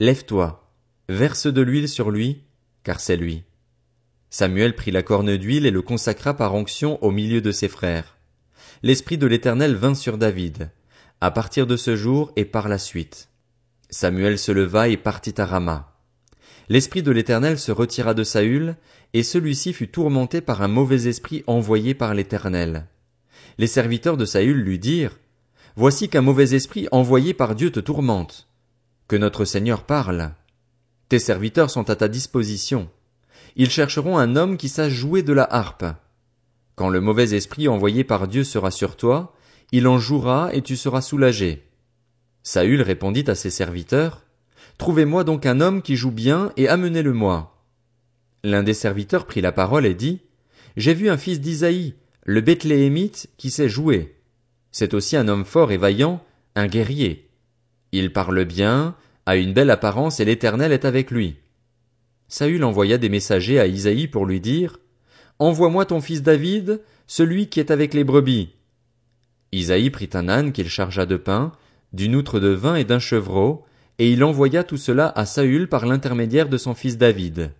Lève-toi, 0.00 0.68
verse 1.08 1.46
de 1.46 1.62
l'huile 1.62 1.88
sur 1.88 2.10
lui, 2.10 2.42
car 2.84 3.00
c'est 3.00 3.16
lui. 3.16 3.44
Samuel 4.28 4.74
prit 4.74 4.90
la 4.90 5.02
corne 5.02 5.36
d'huile 5.36 5.64
et 5.64 5.70
le 5.70 5.80
consacra 5.80 6.36
par 6.36 6.54
onction 6.54 7.02
au 7.02 7.10
milieu 7.10 7.40
de 7.40 7.52
ses 7.52 7.68
frères. 7.68 8.18
L'Esprit 8.82 9.16
de 9.16 9.26
l'Éternel 9.26 9.74
vint 9.74 9.94
sur 9.94 10.18
David, 10.18 10.70
à 11.20 11.30
partir 11.30 11.66
de 11.66 11.76
ce 11.76 11.96
jour 11.96 12.32
et 12.36 12.44
par 12.44 12.68
la 12.68 12.78
suite. 12.78 13.30
Samuel 13.88 14.38
se 14.38 14.52
leva 14.52 14.88
et 14.88 14.96
partit 14.96 15.40
à 15.40 15.46
Rama. 15.46 15.95
L'Esprit 16.68 17.02
de 17.02 17.12
l'Éternel 17.12 17.58
se 17.58 17.70
retira 17.70 18.14
de 18.14 18.24
Saül, 18.24 18.76
et 19.14 19.22
celui-ci 19.22 19.72
fut 19.72 19.88
tourmenté 19.88 20.40
par 20.40 20.62
un 20.62 20.68
mauvais 20.68 21.06
esprit 21.06 21.44
envoyé 21.46 21.94
par 21.94 22.14
l'Éternel. 22.14 22.86
Les 23.58 23.66
serviteurs 23.66 24.16
de 24.16 24.24
Saül 24.24 24.56
lui 24.56 24.78
dirent, 24.78 25.18
Voici 25.76 26.08
qu'un 26.08 26.22
mauvais 26.22 26.54
esprit 26.54 26.88
envoyé 26.90 27.34
par 27.34 27.54
Dieu 27.54 27.70
te 27.70 27.80
tourmente. 27.80 28.48
Que 29.08 29.16
notre 29.16 29.44
Seigneur 29.44 29.84
parle. 29.84 30.32
Tes 31.08 31.18
serviteurs 31.18 31.70
sont 31.70 31.88
à 31.90 31.96
ta 31.96 32.08
disposition. 32.08 32.88
Ils 33.54 33.70
chercheront 33.70 34.18
un 34.18 34.36
homme 34.36 34.56
qui 34.56 34.68
sache 34.68 34.92
jouer 34.92 35.22
de 35.22 35.32
la 35.32 35.44
harpe. 35.44 35.84
Quand 36.74 36.88
le 36.88 37.00
mauvais 37.00 37.34
esprit 37.34 37.68
envoyé 37.68 38.04
par 38.04 38.26
Dieu 38.26 38.42
sera 38.42 38.70
sur 38.70 38.96
toi, 38.96 39.34
il 39.70 39.86
en 39.86 39.98
jouera 39.98 40.50
et 40.52 40.62
tu 40.62 40.76
seras 40.76 41.00
soulagé. 41.00 41.68
Saül 42.42 42.82
répondit 42.82 43.24
à 43.28 43.34
ses 43.34 43.50
serviteurs, 43.50 44.25
Trouvez-moi 44.78 45.24
donc 45.24 45.46
un 45.46 45.60
homme 45.60 45.82
qui 45.82 45.96
joue 45.96 46.10
bien 46.10 46.52
et 46.56 46.68
amenez-le-moi. 46.68 47.56
L'un 48.44 48.62
des 48.62 48.74
serviteurs 48.74 49.26
prit 49.26 49.40
la 49.40 49.52
parole 49.52 49.86
et 49.86 49.94
dit, 49.94 50.20
J'ai 50.76 50.94
vu 50.94 51.08
un 51.08 51.16
fils 51.16 51.40
d'Isaïe, 51.40 51.94
le 52.24 52.40
Bethléemite, 52.40 53.28
qui 53.36 53.50
sait 53.50 53.68
jouer. 53.68 54.16
C'est 54.70 54.94
aussi 54.94 55.16
un 55.16 55.28
homme 55.28 55.44
fort 55.44 55.72
et 55.72 55.78
vaillant, 55.78 56.22
un 56.54 56.66
guerrier. 56.66 57.30
Il 57.92 58.12
parle 58.12 58.44
bien, 58.44 58.94
a 59.24 59.36
une 59.36 59.54
belle 59.54 59.70
apparence 59.70 60.20
et 60.20 60.24
l'Éternel 60.24 60.72
est 60.72 60.84
avec 60.84 61.10
lui. 61.10 61.36
Saül 62.28 62.64
envoya 62.64 62.98
des 62.98 63.08
messagers 63.08 63.58
à 63.60 63.66
Isaïe 63.66 64.08
pour 64.08 64.26
lui 64.26 64.40
dire, 64.40 64.78
Envoie-moi 65.38 65.86
ton 65.86 66.00
fils 66.00 66.22
David, 66.22 66.82
celui 67.06 67.48
qui 67.48 67.60
est 67.60 67.70
avec 67.70 67.94
les 67.94 68.04
brebis. 68.04 68.50
Isaïe 69.52 69.90
prit 69.90 70.10
un 70.14 70.28
âne 70.28 70.52
qu'il 70.52 70.68
chargea 70.68 71.06
de 71.06 71.16
pain, 71.16 71.52
d'une 71.92 72.16
outre 72.16 72.40
de 72.40 72.48
vin 72.48 72.74
et 72.74 72.84
d'un 72.84 72.98
chevreau, 72.98 73.64
et 73.98 74.10
il 74.10 74.22
envoya 74.24 74.64
tout 74.64 74.76
cela 74.76 75.12
à 75.16 75.24
Saül 75.24 75.68
par 75.68 75.86
l'intermédiaire 75.86 76.48
de 76.48 76.58
son 76.58 76.74
fils 76.74 76.98
David. 76.98 77.52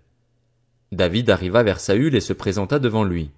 David 0.93 1.31
arriva 1.31 1.63
vers 1.63 1.81
Saül 1.81 2.15
et 2.15 2.21
se 2.21 2.33
présenta 2.33 2.79
devant 2.79 3.05
lui. 3.05 3.31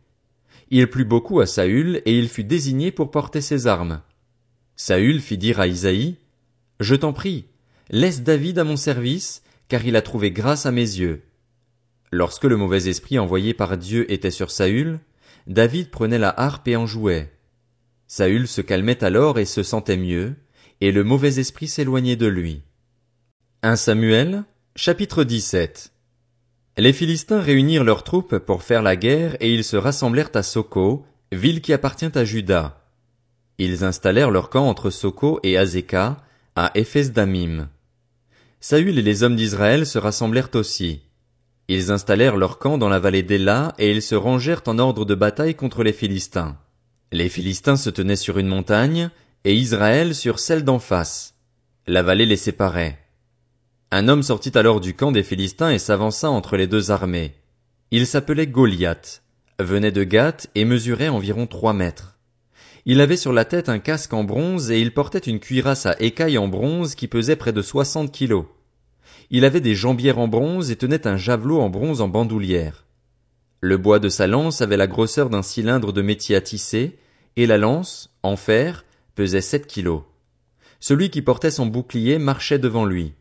Il 0.71 0.88
plut 0.88 1.05
beaucoup 1.05 1.40
à 1.40 1.47
Saül, 1.47 2.02
et 2.05 2.19
il 2.19 2.28
fut 2.28 2.45
désigné 2.45 2.93
pour 2.93 3.11
porter 3.11 3.40
ses 3.40 3.67
armes. 3.67 4.02
Saül 4.76 5.21
fit 5.21 5.38
dire 5.38 5.61
à 5.61 5.67
Isaïe, 5.67 6.17
Je 6.81 6.95
t'en 6.95 7.12
prie, 7.12 7.47
laisse 7.90 8.23
David 8.23 8.59
à 8.59 8.64
mon 8.64 8.76
service, 8.76 9.43
car 9.69 9.85
il 9.87 9.97
a 9.97 10.02
trouvé 10.02 10.31
grâce 10.31 10.67
à 10.67 10.73
mes 10.73 10.81
yeux. 10.81 11.23
Lorsque 12.12 12.45
le 12.45 12.57
mauvais 12.57 12.88
esprit 12.88 13.19
envoyé 13.19 13.55
par 13.55 13.76
Dieu 13.78 14.11
était 14.12 14.31
sur 14.31 14.50
Saül, 14.50 14.99
David 15.47 15.90
prenait 15.90 16.19
la 16.19 16.35
harpe 16.38 16.69
et 16.69 16.76
en 16.76 16.87
jouait. 16.87 17.33
Saül 18.07 18.47
se 18.47 18.61
calmait 18.61 19.02
alors 19.05 19.38
et 19.38 19.45
se 19.45 19.62
sentait 19.62 19.97
mieux, 19.97 20.35
et 20.81 20.93
le 20.93 21.05
mauvais 21.05 21.38
esprit 21.38 21.69
s'éloignait 21.69 22.17
de 22.17 22.26
lui. 22.26 22.62
1 23.64 23.74
Samuel, 23.74 24.44
chapitre 24.76 25.24
17 25.24 25.92
Les 26.76 26.92
Philistins 26.92 27.40
réunirent 27.40 27.82
leurs 27.82 28.04
troupes 28.04 28.38
pour 28.38 28.62
faire 28.62 28.82
la 28.82 28.94
guerre 28.94 29.36
et 29.40 29.52
ils 29.52 29.64
se 29.64 29.76
rassemblèrent 29.76 30.30
à 30.34 30.44
Soko, 30.44 31.04
ville 31.32 31.60
qui 31.60 31.72
appartient 31.72 32.16
à 32.16 32.24
Juda. 32.24 32.84
Ils 33.58 33.82
installèrent 33.82 34.30
leur 34.30 34.48
camp 34.48 34.68
entre 34.68 34.90
Soko 34.90 35.40
et 35.42 35.58
Azeka, 35.58 36.18
à 36.54 36.70
Éphes 36.76 37.10
d'Amim. 37.10 37.68
Saül 38.60 38.96
et 38.96 39.02
les 39.02 39.24
hommes 39.24 39.34
d'Israël 39.34 39.86
se 39.86 39.98
rassemblèrent 39.98 40.54
aussi. 40.54 41.02
Ils 41.66 41.90
installèrent 41.90 42.36
leur 42.36 42.60
camp 42.60 42.78
dans 42.78 42.88
la 42.88 43.00
vallée 43.00 43.24
d'Ela 43.24 43.74
et 43.80 43.90
ils 43.90 44.02
se 44.02 44.14
rangèrent 44.14 44.62
en 44.66 44.78
ordre 44.78 45.04
de 45.04 45.16
bataille 45.16 45.56
contre 45.56 45.82
les 45.82 45.92
Philistins. 45.92 46.56
Les 47.10 47.28
Philistins 47.28 47.76
se 47.76 47.90
tenaient 47.90 48.14
sur 48.14 48.38
une 48.38 48.46
montagne 48.46 49.10
et 49.42 49.56
Israël 49.56 50.14
sur 50.14 50.38
celle 50.38 50.62
d'en 50.62 50.78
face. 50.78 51.34
La 51.88 52.04
vallée 52.04 52.26
les 52.26 52.36
séparait. 52.36 53.07
Un 53.90 54.09
homme 54.09 54.23
sortit 54.23 54.52
alors 54.59 54.80
du 54.80 54.95
camp 54.95 55.12
des 55.12 55.23
Philistins 55.23 55.71
et 55.71 55.78
s'avança 55.78 56.30
entre 56.30 56.59
les 56.59 56.66
deux 56.66 56.90
armées. 56.90 57.35
Il 57.90 58.07
s'appelait 58.07 58.47
Goliath, 58.47 59.23
venait 59.59 59.92
de 59.92 60.04
Gath 60.04 60.49
et 60.54 60.66
mesurait 60.66 61.09
environ 61.09 61.47
trois 61.47 61.73
mètres. 61.73 62.18
Il 62.85 63.00
avait 63.00 63.16
sur 63.16 63.33
la 63.33 63.47
tête 63.47 63.71
un 63.71 63.78
casque 63.78 64.12
en 64.12 64.25
bronze 64.25 64.71
et 64.71 64.78
il 64.78 64.92
portait 64.92 65.18
une 65.18 65.40
cuirasse 65.40 65.87
à 65.87 65.97
écailles 66.00 66.37
en 66.37 66.49
bronze 66.49 66.95
qui 66.95 67.09
pesait 67.09 67.37
près 67.37 67.54
de 67.54 67.62
soixante 67.62 68.12
kilos. 68.12 68.45
Il 69.30 69.47
avait 69.47 69.62
des 69.62 69.75
jambières 69.75 70.18
en 70.18 70.28
bronze 70.28 70.71
et 70.71 70.76
tenait 70.76 71.07
un 71.07 71.16
javelot 71.16 71.61
en 71.61 71.71
bronze 71.71 72.02
en 72.02 72.09
bandoulière. 72.09 72.85
Le 73.61 73.78
bois 73.78 74.00
de 74.00 74.11
sa 74.11 74.26
lance 74.26 74.61
avait 74.61 74.76
la 74.76 74.87
grosseur 74.87 75.30
d'un 75.30 75.42
cylindre 75.42 75.95
de 75.95 76.02
métier 76.02 76.37
à 76.37 76.42
tisser, 76.42 76.99
et 77.37 77.47
la 77.47 77.59
lance, 77.59 78.11
en 78.23 78.37
fer, 78.37 78.85
pesait 79.14 79.40
sept 79.40 79.66
kilos. 79.66 80.02
Celui 80.78 81.09
qui 81.09 81.23
portait 81.23 81.50
son 81.50 81.66
bouclier 81.66 82.18
marchait 82.18 82.59
devant 82.59 82.85
lui. 82.85 83.14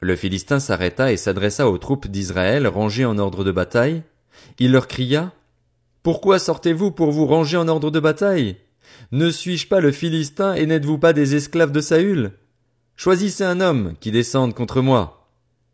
Le 0.00 0.14
Philistin 0.14 0.60
s'arrêta 0.60 1.12
et 1.12 1.16
s'adressa 1.16 1.68
aux 1.68 1.78
troupes 1.78 2.06
d'Israël 2.06 2.66
rangées 2.68 3.04
en 3.04 3.18
ordre 3.18 3.44
de 3.44 3.50
bataille. 3.50 4.02
Il 4.58 4.72
leur 4.72 4.86
cria, 4.86 5.32
Pourquoi 6.02 6.38
sortez-vous 6.38 6.92
pour 6.92 7.10
vous 7.10 7.26
ranger 7.26 7.56
en 7.56 7.68
ordre 7.68 7.90
de 7.90 8.00
bataille? 8.00 8.56
Ne 9.12 9.30
suis-je 9.30 9.66
pas 9.68 9.80
le 9.80 9.92
Philistin 9.92 10.54
et 10.54 10.66
n'êtes-vous 10.66 10.98
pas 10.98 11.12
des 11.12 11.34
esclaves 11.34 11.72
de 11.72 11.80
Saül? 11.80 12.32
Choisissez 12.96 13.44
un 13.44 13.60
homme 13.60 13.94
qui 14.00 14.10
descende 14.10 14.54
contre 14.54 14.80
moi. 14.80 15.28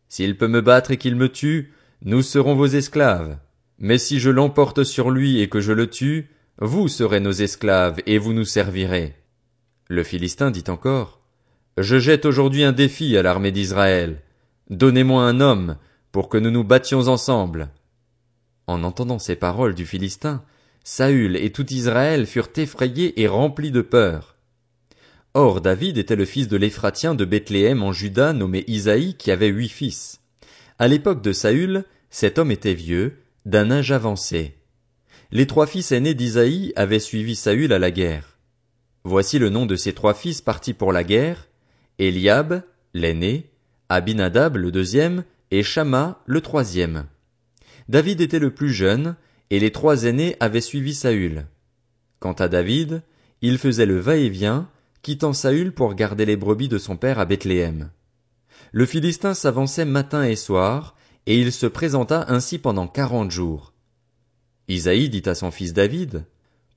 S'il 0.08 0.36
peut 0.36 0.48
me 0.48 0.60
battre 0.60 0.90
et 0.90 0.96
qu'il 0.96 1.16
me 1.16 1.28
tue, 1.28 1.72
nous 2.02 2.22
serons 2.22 2.54
vos 2.54 2.66
esclaves. 2.66 3.38
Mais 3.78 3.98
si 3.98 4.20
je 4.20 4.30
l'emporte 4.30 4.84
sur 4.84 5.10
lui 5.10 5.40
et 5.40 5.48
que 5.48 5.60
je 5.60 5.72
le 5.72 5.88
tue, 5.88 6.30
vous 6.58 6.88
serez 6.88 7.20
nos 7.20 7.32
esclaves 7.32 8.00
et 8.06 8.18
vous 8.18 8.32
nous 8.32 8.44
servirez. 8.44 9.16
Le 9.88 10.04
Philistin 10.04 10.50
dit 10.50 10.64
encore, 10.68 11.23
Je 11.76 11.98
jette 11.98 12.24
aujourd'hui 12.24 12.62
un 12.62 12.70
défi 12.70 13.16
à 13.16 13.22
l'armée 13.22 13.50
d'Israël. 13.50 14.22
Donnez-moi 14.70 15.24
un 15.24 15.40
homme, 15.40 15.76
pour 16.12 16.28
que 16.28 16.38
nous 16.38 16.52
nous 16.52 16.62
battions 16.62 17.08
ensemble. 17.08 17.68
En 18.68 18.84
entendant 18.84 19.18
ces 19.18 19.34
paroles 19.34 19.74
du 19.74 19.84
Philistin, 19.84 20.44
Saül 20.84 21.34
et 21.34 21.50
tout 21.50 21.72
Israël 21.72 22.26
furent 22.26 22.50
effrayés 22.56 23.20
et 23.20 23.26
remplis 23.26 23.72
de 23.72 23.80
peur. 23.80 24.36
Or 25.34 25.60
David 25.60 25.98
était 25.98 26.14
le 26.14 26.24
fils 26.24 26.46
de 26.46 26.56
l'Éphratien 26.56 27.16
de 27.16 27.24
Bethléem 27.24 27.82
en 27.82 27.92
Juda 27.92 28.32
nommé 28.32 28.62
Isaïe 28.68 29.16
qui 29.16 29.32
avait 29.32 29.48
huit 29.48 29.68
fils. 29.68 30.20
À 30.78 30.86
l'époque 30.86 31.22
de 31.22 31.32
Saül, 31.32 31.84
cet 32.08 32.38
homme 32.38 32.52
était 32.52 32.74
vieux, 32.74 33.18
d'un 33.46 33.72
âge 33.72 33.90
avancé. 33.90 34.58
Les 35.32 35.48
trois 35.48 35.66
fils 35.66 35.90
aînés 35.90 36.14
d'Isaïe 36.14 36.72
avaient 36.76 37.00
suivi 37.00 37.34
Saül 37.34 37.72
à 37.72 37.80
la 37.80 37.90
guerre. 37.90 38.38
Voici 39.02 39.40
le 39.40 39.48
nom 39.48 39.66
de 39.66 39.74
ces 39.74 39.92
trois 39.92 40.14
fils 40.14 40.40
partis 40.40 40.72
pour 40.72 40.92
la 40.92 41.02
guerre, 41.02 41.48
Eliab, 41.98 42.62
l'aîné, 42.92 43.50
Abinadab 43.88 44.56
le 44.56 44.72
deuxième, 44.72 45.24
et 45.50 45.62
Shama 45.62 46.22
le 46.26 46.40
troisième. 46.40 47.06
David 47.88 48.20
était 48.20 48.38
le 48.38 48.52
plus 48.52 48.72
jeune, 48.72 49.16
et 49.50 49.60
les 49.60 49.70
trois 49.70 50.04
aînés 50.04 50.36
avaient 50.40 50.60
suivi 50.60 50.94
Saül. 50.94 51.46
Quant 52.18 52.32
à 52.32 52.48
David, 52.48 53.02
il 53.42 53.58
faisait 53.58 53.86
le 53.86 53.98
va-et-vient, 53.98 54.68
quittant 55.02 55.32
Saül 55.32 55.72
pour 55.72 55.94
garder 55.94 56.24
les 56.24 56.36
brebis 56.36 56.68
de 56.68 56.78
son 56.78 56.96
père 56.96 57.18
à 57.18 57.26
Bethléem. 57.26 57.90
Le 58.72 58.86
Philistin 58.86 59.34
s'avançait 59.34 59.84
matin 59.84 60.24
et 60.24 60.36
soir, 60.36 60.96
et 61.26 61.38
il 61.38 61.52
se 61.52 61.66
présenta 61.66 62.24
ainsi 62.28 62.58
pendant 62.58 62.88
quarante 62.88 63.30
jours. 63.30 63.72
Isaïe 64.66 65.10
dit 65.10 65.22
à 65.26 65.34
son 65.34 65.50
fils 65.50 65.72
David, 65.72 66.24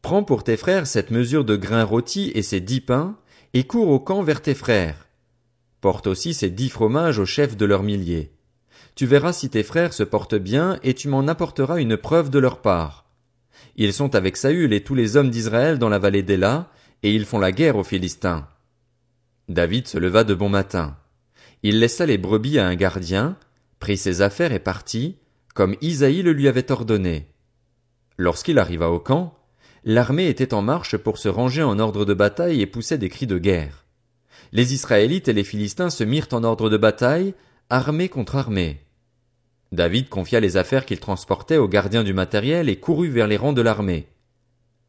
Prends 0.02 0.24
pour 0.24 0.44
tes 0.44 0.58
frères 0.58 0.88
cette 0.88 1.10
mesure 1.10 1.46
de 1.46 1.56
grains 1.56 1.84
rôtis 1.84 2.32
et 2.36 2.44
ces 2.44 2.60
dix 2.60 2.82
pains, 2.82 3.18
et 3.54 3.66
cours 3.66 3.90
au 3.90 4.00
camp 4.00 4.22
vers 4.22 4.42
tes 4.42 4.54
frères. 4.54 5.07
Porte 5.88 6.08
aussi 6.08 6.34
ces 6.34 6.50
dix 6.50 6.68
fromages 6.68 7.18
au 7.18 7.26
chef 7.26 7.56
de 7.56 7.66
leurs 7.66 7.82
milliers. 7.82 8.34
Tu 8.96 9.06
verras 9.06 9.32
si 9.32 9.50
tes 9.50 9.64
frères 9.64 9.94
se 9.94 10.04
portent 10.04 10.36
bien, 10.36 10.80
et 10.84 10.94
tu 10.94 11.08
m'en 11.08 11.26
apporteras 11.30 11.80
une 11.80 11.96
preuve 11.96 12.30
de 12.30 12.40
leur 12.40 12.62
part. 12.62 13.06
Ils 13.78 13.94
sont 13.94 14.14
avec 14.14 14.36
Saül 14.36 14.74
et 14.74 14.84
tous 14.84 14.96
les 14.96 15.16
hommes 15.16 15.30
d'Israël 15.30 15.80
dans 15.80 15.88
la 15.88 15.98
vallée 15.98 16.24
d'Ela, 16.24 16.70
et 17.04 17.16
ils 17.16 17.24
font 17.24 17.40
la 17.40 17.54
guerre 17.54 17.78
aux 17.78 17.86
Philistins. 17.86 18.50
David 19.48 19.88
se 19.88 19.98
leva 19.98 20.26
de 20.26 20.34
bon 20.34 20.50
matin. 20.50 20.98
Il 21.64 21.80
laissa 21.80 22.06
les 22.06 22.18
brebis 22.18 22.60
à 22.60 22.68
un 22.68 22.76
gardien, 22.76 23.38
prit 23.80 23.96
ses 23.96 24.22
affaires 24.22 24.52
et 24.52 24.60
partit, 24.60 25.16
comme 25.56 25.78
Isaïe 25.80 26.22
le 26.22 26.34
lui 26.34 26.50
avait 26.50 26.70
ordonné. 26.70 27.30
Lorsqu'il 28.18 28.60
arriva 28.60 28.90
au 28.90 29.00
camp, 29.00 29.40
l'armée 29.86 30.28
était 30.28 30.54
en 30.54 30.62
marche 30.62 30.98
pour 30.98 31.18
se 31.18 31.30
ranger 31.30 31.64
en 31.64 31.80
ordre 31.80 32.04
de 32.04 32.14
bataille 32.14 32.62
et 32.62 32.68
poussait 32.68 32.98
des 32.98 33.08
cris 33.08 33.26
de 33.26 33.38
guerre. 33.38 33.87
Les 34.52 34.74
Israélites 34.74 35.28
et 35.28 35.34
les 35.34 35.44
Philistins 35.44 35.90
se 35.90 36.04
mirent 36.04 36.28
en 36.32 36.44
ordre 36.44 36.70
de 36.70 36.78
bataille, 36.78 37.34
armée 37.70 38.10
contre 38.10 38.36
armée. 38.36 38.80
David 39.72 40.08
confia 40.08 40.40
les 40.40 40.56
affaires 40.56 40.86
qu'il 40.86 41.00
transportait 41.00 41.58
au 41.58 41.68
gardien 41.68 42.04
du 42.04 42.14
matériel 42.14 42.70
et 42.70 42.78
courut 42.78 43.10
vers 43.10 43.28
les 43.28 43.38
rangs 43.38 43.54
de 43.54 43.62
l'armée. 43.62 44.08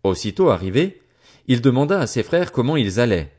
Aussitôt 0.05 0.51
arrivé, 0.51 1.03
il 1.49 1.61
demanda 1.61 2.01
à 2.01 2.07
ses 2.07 2.23
frères 2.23 2.53
comment 2.53 2.77
ils 2.77 3.01
allaient. 3.01 3.33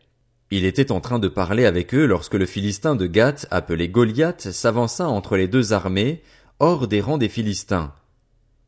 Il 0.52 0.66
était 0.66 0.92
en 0.92 1.00
train 1.00 1.20
de 1.20 1.28
parler 1.28 1.66
avec 1.66 1.94
eux 1.94 2.06
lorsque 2.06 2.34
le 2.34 2.46
Philistin 2.46 2.96
de 2.96 3.06
Gath, 3.06 3.48
appelé 3.52 3.88
Goliath, 3.88 4.52
s'avança 4.52 5.08
entre 5.08 5.38
les 5.38 5.48
deux 5.48 5.74
armées, 5.74 6.22
hors 6.60 6.88
des 6.88 7.02
rangs 7.02 7.20
des 7.20 7.30
Philistins. 7.30 7.94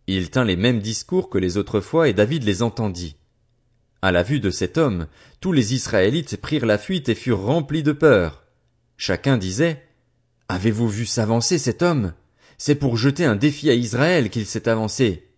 Il 0.07 0.29
tint 0.29 0.45
les 0.45 0.55
mêmes 0.55 0.79
discours 0.79 1.29
que 1.29 1.37
les 1.37 1.57
autres 1.57 1.81
fois 1.81 2.07
et 2.07 2.13
David 2.13 2.43
les 2.43 2.61
entendit. 2.61 3.15
À 4.03 4.11
la 4.11 4.23
vue 4.23 4.39
de 4.39 4.49
cet 4.49 4.79
homme, 4.79 5.05
tous 5.41 5.51
les 5.51 5.75
Israélites 5.75 6.37
prirent 6.41 6.65
la 6.65 6.79
fuite 6.79 7.09
et 7.09 7.15
furent 7.15 7.43
remplis 7.43 7.83
de 7.83 7.91
peur. 7.91 8.43
Chacun 8.97 9.37
disait, 9.37 9.83
Avez-vous 10.49 10.89
vu 10.89 11.05
s'avancer 11.05 11.59
cet 11.59 11.83
homme? 11.83 12.13
C'est 12.57 12.75
pour 12.75 12.97
jeter 12.97 13.25
un 13.25 13.35
défi 13.35 13.69
à 13.69 13.73
Israël 13.73 14.29
qu'il 14.29 14.45
s'est 14.45 14.67
avancé. 14.67 15.29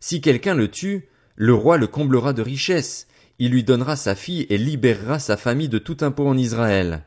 Si 0.00 0.20
quelqu'un 0.20 0.54
le 0.54 0.68
tue, 0.68 1.08
le 1.36 1.54
roi 1.54 1.76
le 1.76 1.86
comblera 1.86 2.32
de 2.32 2.42
richesses, 2.42 3.06
il 3.38 3.52
lui 3.52 3.62
donnera 3.62 3.94
sa 3.94 4.16
fille 4.16 4.46
et 4.50 4.58
libérera 4.58 5.20
sa 5.20 5.36
famille 5.36 5.68
de 5.68 5.78
tout 5.78 5.98
impôt 6.00 6.26
en 6.26 6.36
Israël. 6.36 7.04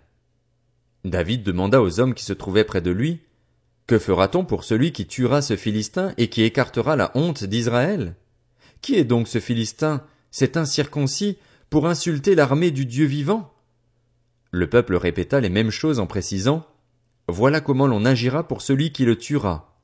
David 1.03 1.44
demanda 1.44 1.82
aux 1.82 2.00
hommes 2.00 2.13
qui 2.13 2.24
se 2.24 2.34
trouvaient 2.34 2.63
près 2.63 2.82
de 2.82 2.91
lui, 2.91 3.20
Que 3.88 4.00
fera-t-on 4.00 4.46
pour 4.46 4.63
celui 4.63 4.94
qui 4.94 5.08
tuera 5.08 5.41
ce 5.41 5.58
Philistin 5.58 6.13
et 6.18 6.30
qui 6.30 6.44
écartera 6.44 6.96
la 6.96 7.12
honte 7.15 7.44
d'Israël? 7.44 8.15
Qui 8.82 8.96
est 8.96 9.03
donc 9.03 9.27
ce 9.27 9.39
Philistin, 9.39 10.03
cet 10.31 10.57
incirconcis, 10.57 11.38
pour 11.69 11.88
insulter 11.88 12.35
l'armée 12.35 12.71
du 12.71 12.85
Dieu 12.85 13.05
vivant? 13.05 13.53
Le 14.51 14.69
peuple 14.69 14.95
répéta 14.95 15.39
les 15.39 15.50
mêmes 15.50 15.71
choses 15.71 16.00
en 16.00 16.07
précisant, 16.07 16.65
Voilà 17.27 17.61
comment 17.61 17.88
l'on 17.88 18.03
agira 18.03 18.47
pour 18.47 18.61
celui 18.61 18.91
qui 18.91 19.05
le 19.05 19.17
tuera. 19.17 19.79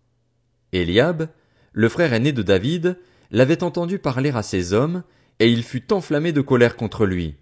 Eliab, 0.73 1.29
le 1.71 1.89
frère 1.89 2.13
aîné 2.13 2.31
de 2.33 2.41
David, 2.41 2.97
l'avait 3.31 3.63
entendu 3.63 3.99
parler 3.99 4.31
à 4.31 4.43
ses 4.43 4.73
hommes, 4.73 5.03
et 5.39 5.49
il 5.49 5.63
fut 5.63 5.93
enflammé 5.93 6.31
de 6.31 6.41
colère 6.41 6.75
contre 6.75 7.05
lui. 7.05 7.35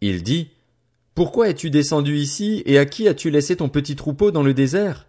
Il 0.00 0.22
dit, 0.22 0.50
Pourquoi 1.14 1.48
es-tu 1.48 1.70
descendu 1.70 2.16
ici, 2.16 2.62
et 2.66 2.78
à 2.78 2.86
qui 2.86 3.06
as-tu 3.06 3.30
laissé 3.30 3.56
ton 3.56 3.68
petit 3.68 3.94
troupeau 3.94 4.30
dans 4.30 4.42
le 4.42 4.54
désert? 4.54 5.06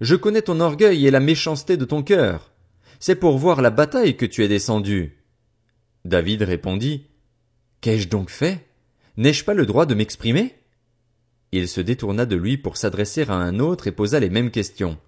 Je 0.00 0.16
connais 0.16 0.42
ton 0.42 0.60
orgueil 0.60 1.06
et 1.06 1.10
la 1.10 1.20
méchanceté 1.20 1.76
de 1.76 1.84
ton 1.84 2.02
cœur. 2.02 2.52
C'est 2.98 3.16
pour 3.16 3.38
voir 3.38 3.60
la 3.60 3.70
bataille 3.70 4.16
que 4.16 4.26
tu 4.26 4.42
es 4.42 4.48
descendu. 4.48 5.23
David 6.04 6.42
répondit, 6.42 7.06
Qu'ai-je 7.80 8.08
donc 8.08 8.30
fait? 8.30 8.66
N'ai-je 9.16 9.44
pas 9.44 9.54
le 9.54 9.66
droit 9.66 9.86
de 9.86 9.94
m'exprimer? 9.94 10.54
Il 11.52 11.68
se 11.68 11.80
détourna 11.80 12.26
de 12.26 12.36
lui 12.36 12.58
pour 12.58 12.76
s'adresser 12.76 13.22
à 13.28 13.34
un 13.34 13.58
autre 13.60 13.86
et 13.86 13.92
posa 13.92 14.20
les 14.20 14.30
mêmes 14.30 14.50
questions. 14.50 14.98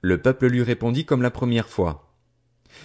Le 0.00 0.20
peuple 0.20 0.46
lui 0.46 0.62
répondit 0.62 1.04
comme 1.04 1.22
la 1.22 1.30
première 1.30 1.68
fois. 1.68 2.14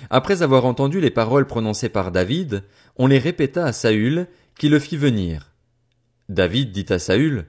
Après 0.10 0.41
avoir 0.41 0.65
entendu 0.65 1.00
les 1.00 1.10
paroles 1.10 1.48
prononcées 1.48 1.89
par 1.89 2.12
David, 2.12 2.63
on 2.98 3.07
les 3.07 3.19
répéta 3.19 3.65
à 3.65 3.74
Saül, 3.74 4.27
qui 4.57 4.69
le 4.69 4.79
fit 4.79 4.98
venir. 4.98 5.51
David 6.29 6.71
dit 6.71 6.86
à 6.89 7.00
Saül, 7.00 7.48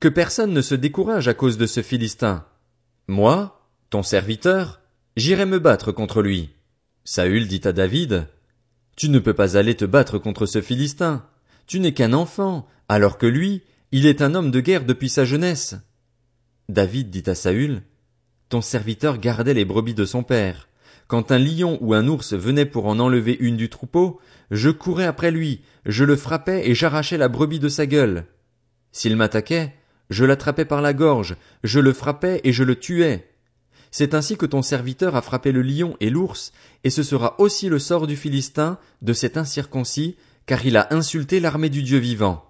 Que 0.00 0.08
personne 0.08 0.52
ne 0.52 0.62
se 0.62 0.74
décourage 0.74 1.28
à 1.28 1.34
cause 1.34 1.58
de 1.58 1.66
ce 1.66 1.82
Philistin. 1.82 2.46
Moi, 3.08 3.68
ton 3.90 4.02
serviteur, 4.02 4.80
j'irai 5.16 5.46
me 5.46 5.58
battre 5.58 5.92
contre 5.92 6.22
lui. 6.22 6.50
Saül 7.04 7.48
dit 7.48 7.62
à 7.64 7.72
David, 7.72 8.26
Tu 8.96 9.08
ne 9.08 9.18
peux 9.18 9.34
pas 9.34 9.56
aller 9.56 9.74
te 9.74 9.84
battre 9.84 10.18
contre 10.18 10.46
ce 10.46 10.60
Philistin. 10.60 11.26
Tu 11.66 11.80
n'es 11.80 11.92
qu'un 11.92 12.12
enfant, 12.12 12.66
alors 12.88 13.18
que 13.18 13.26
lui, 13.26 13.62
il 13.92 14.06
est 14.06 14.22
un 14.22 14.34
homme 14.34 14.50
de 14.50 14.60
guerre 14.60 14.84
depuis 14.84 15.08
sa 15.08 15.24
jeunesse. 15.24 15.76
David 16.68 17.10
dit 17.10 17.28
à 17.28 17.34
Saül, 17.34 17.82
Ton 18.48 18.60
serviteur 18.60 19.18
gardait 19.18 19.54
les 19.54 19.64
brebis 19.64 19.94
de 19.94 20.04
son 20.04 20.22
père. 20.22 20.68
Quand 21.06 21.32
un 21.32 21.38
lion 21.38 21.78
ou 21.80 21.92
un 21.92 22.06
ours 22.08 22.32
venait 22.32 22.66
pour 22.66 22.86
en 22.86 22.98
enlever 22.98 23.36
une 23.40 23.56
du 23.56 23.68
troupeau, 23.68 24.20
je 24.50 24.70
courais 24.70 25.04
après 25.04 25.30
lui, 25.30 25.62
je 25.84 26.04
le 26.04 26.16
frappais 26.16 26.68
et 26.68 26.74
j'arrachais 26.74 27.18
la 27.18 27.28
brebis 27.28 27.58
de 27.58 27.68
sa 27.68 27.86
gueule. 27.86 28.26
S'il 28.92 29.16
m'attaquait, 29.16 29.74
Je 30.10 30.24
l'attrapais 30.24 30.66
par 30.66 30.82
la 30.82 30.92
gorge, 30.92 31.34
je 31.62 31.80
le 31.80 31.92
frappais 31.94 32.40
et 32.44 32.52
je 32.52 32.62
le 32.62 32.76
tuais. 32.76 33.33
C'est 33.96 34.14
ainsi 34.14 34.36
que 34.36 34.44
ton 34.44 34.60
serviteur 34.60 35.14
a 35.14 35.22
frappé 35.22 35.52
le 35.52 35.62
lion 35.62 35.96
et 36.00 36.10
l'ours, 36.10 36.50
et 36.82 36.90
ce 36.90 37.04
sera 37.04 37.40
aussi 37.40 37.68
le 37.68 37.78
sort 37.78 38.08
du 38.08 38.16
Philistin, 38.16 38.76
de 39.02 39.12
cet 39.12 39.36
incirconcis, 39.36 40.16
car 40.46 40.66
il 40.66 40.76
a 40.76 40.92
insulté 40.92 41.38
l'armée 41.38 41.70
du 41.70 41.84
Dieu 41.84 41.98
vivant. 41.98 42.44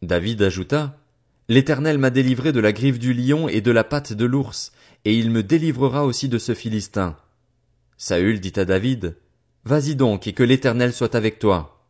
David 0.00 0.40
ajouta, 0.42 0.96
L'Éternel 1.48 1.98
m'a 1.98 2.10
délivré 2.10 2.52
de 2.52 2.60
la 2.60 2.70
griffe 2.70 3.00
du 3.00 3.12
lion 3.12 3.48
et 3.48 3.60
de 3.60 3.72
la 3.72 3.82
patte 3.82 4.12
de 4.12 4.24
l'ours, 4.24 4.70
et 5.04 5.18
il 5.18 5.32
me 5.32 5.42
délivrera 5.42 6.06
aussi 6.06 6.28
de 6.28 6.38
ce 6.38 6.54
Philistin. 6.54 7.16
Saül 7.96 8.38
dit 8.38 8.52
à 8.54 8.64
David, 8.64 9.16
Vas-y 9.64 9.96
donc, 9.96 10.28
et 10.28 10.34
que 10.34 10.44
l'Éternel 10.44 10.92
soit 10.92 11.16
avec 11.16 11.40
toi. 11.40 11.84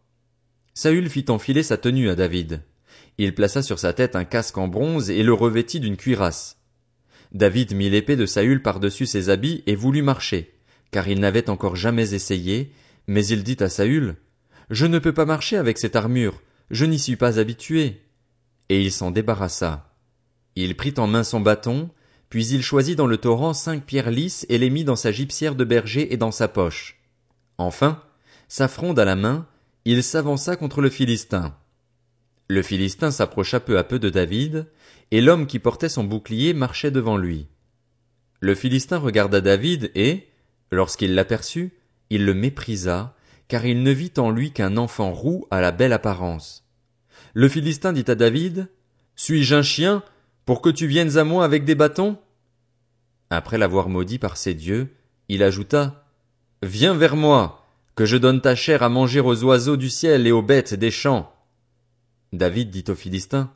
Saül 0.72 1.10
fit 1.10 1.26
enfiler 1.28 1.62
sa 1.62 1.76
tenue 1.76 2.08
à 2.08 2.14
David. 2.14 2.62
Il 3.18 3.34
plaça 3.34 3.60
sur 3.60 3.78
sa 3.78 3.92
tête 3.92 4.16
un 4.16 4.24
casque 4.24 4.56
en 4.56 4.68
bronze 4.68 5.10
et 5.10 5.22
le 5.22 5.34
revêtit 5.34 5.80
d'une 5.80 5.98
cuirasse. 5.98 6.59
David 7.32 7.74
mit 7.74 7.90
l'épée 7.90 8.16
de 8.16 8.26
Saül 8.26 8.62
par-dessus 8.62 9.06
ses 9.06 9.28
habits 9.28 9.62
et 9.66 9.76
voulut 9.76 10.02
marcher, 10.02 10.54
car 10.90 11.08
il 11.08 11.20
n'avait 11.20 11.48
encore 11.50 11.76
jamais 11.76 12.14
essayé, 12.14 12.72
mais 13.06 13.26
il 13.26 13.44
dit 13.44 13.56
à 13.60 13.68
Saül, 13.68 14.16
Je 14.70 14.86
ne 14.86 14.98
peux 14.98 15.14
pas 15.14 15.26
marcher 15.26 15.56
avec 15.56 15.78
cette 15.78 15.96
armure, 15.96 16.40
je 16.70 16.84
n'y 16.84 16.98
suis 16.98 17.16
pas 17.16 17.38
habitué. 17.38 18.02
Et 18.68 18.80
il 18.80 18.92
s'en 18.92 19.10
débarrassa. 19.10 19.94
Il 20.56 20.76
prit 20.76 20.94
en 20.98 21.06
main 21.06 21.24
son 21.24 21.40
bâton, 21.40 21.90
puis 22.28 22.46
il 22.46 22.62
choisit 22.62 22.96
dans 22.96 23.06
le 23.06 23.16
torrent 23.16 23.54
cinq 23.54 23.84
pierres 23.84 24.10
lisses 24.10 24.46
et 24.48 24.58
les 24.58 24.70
mit 24.70 24.84
dans 24.84 24.96
sa 24.96 25.10
gypsière 25.10 25.56
de 25.56 25.64
berger 25.64 26.12
et 26.12 26.16
dans 26.16 26.30
sa 26.30 26.48
poche. 26.48 27.00
Enfin, 27.58 28.02
sa 28.48 28.68
fronde 28.68 28.98
à 28.98 29.04
la 29.04 29.16
main, 29.16 29.46
il 29.84 30.02
s'avança 30.02 30.56
contre 30.56 30.80
le 30.80 30.90
Philistin. 30.90 31.56
Le 32.50 32.62
Philistin 32.62 33.12
s'approcha 33.12 33.60
peu 33.60 33.78
à 33.78 33.84
peu 33.84 34.00
de 34.00 34.10
David, 34.10 34.66
et 35.12 35.20
l'homme 35.20 35.46
qui 35.46 35.60
portait 35.60 35.88
son 35.88 36.02
bouclier 36.02 36.52
marchait 36.52 36.90
devant 36.90 37.16
lui. 37.16 37.46
Le 38.40 38.56
Philistin 38.56 38.98
regarda 38.98 39.40
David 39.40 39.92
et, 39.94 40.26
lorsqu'il 40.72 41.14
l'aperçut, 41.14 41.72
il 42.10 42.24
le 42.24 42.34
méprisa, 42.34 43.14
car 43.46 43.66
il 43.66 43.84
ne 43.84 43.92
vit 43.92 44.10
en 44.16 44.32
lui 44.32 44.50
qu'un 44.50 44.78
enfant 44.78 45.12
roux 45.12 45.46
à 45.52 45.60
la 45.60 45.70
belle 45.70 45.92
apparence. 45.92 46.64
Le 47.34 47.48
Philistin 47.48 47.92
dit 47.92 48.10
à 48.10 48.16
David, 48.16 48.68
Suis-je 49.14 49.54
un 49.54 49.62
chien, 49.62 50.02
pour 50.44 50.60
que 50.60 50.70
tu 50.70 50.88
viennes 50.88 51.18
à 51.18 51.22
moi 51.22 51.44
avec 51.44 51.64
des 51.64 51.76
bâtons? 51.76 52.18
Après 53.30 53.58
l'avoir 53.58 53.88
maudit 53.88 54.18
par 54.18 54.36
ses 54.36 54.54
dieux, 54.54 54.88
il 55.28 55.44
ajouta, 55.44 56.04
Viens 56.64 56.94
vers 56.94 57.14
moi, 57.14 57.64
que 57.94 58.06
je 58.06 58.16
donne 58.16 58.40
ta 58.40 58.56
chair 58.56 58.82
à 58.82 58.88
manger 58.88 59.20
aux 59.20 59.44
oiseaux 59.44 59.76
du 59.76 59.88
ciel 59.88 60.26
et 60.26 60.32
aux 60.32 60.42
bêtes 60.42 60.74
des 60.74 60.90
champs. 60.90 61.32
David 62.32 62.70
dit 62.70 62.84
au 62.88 62.94
Philistin, 62.94 63.50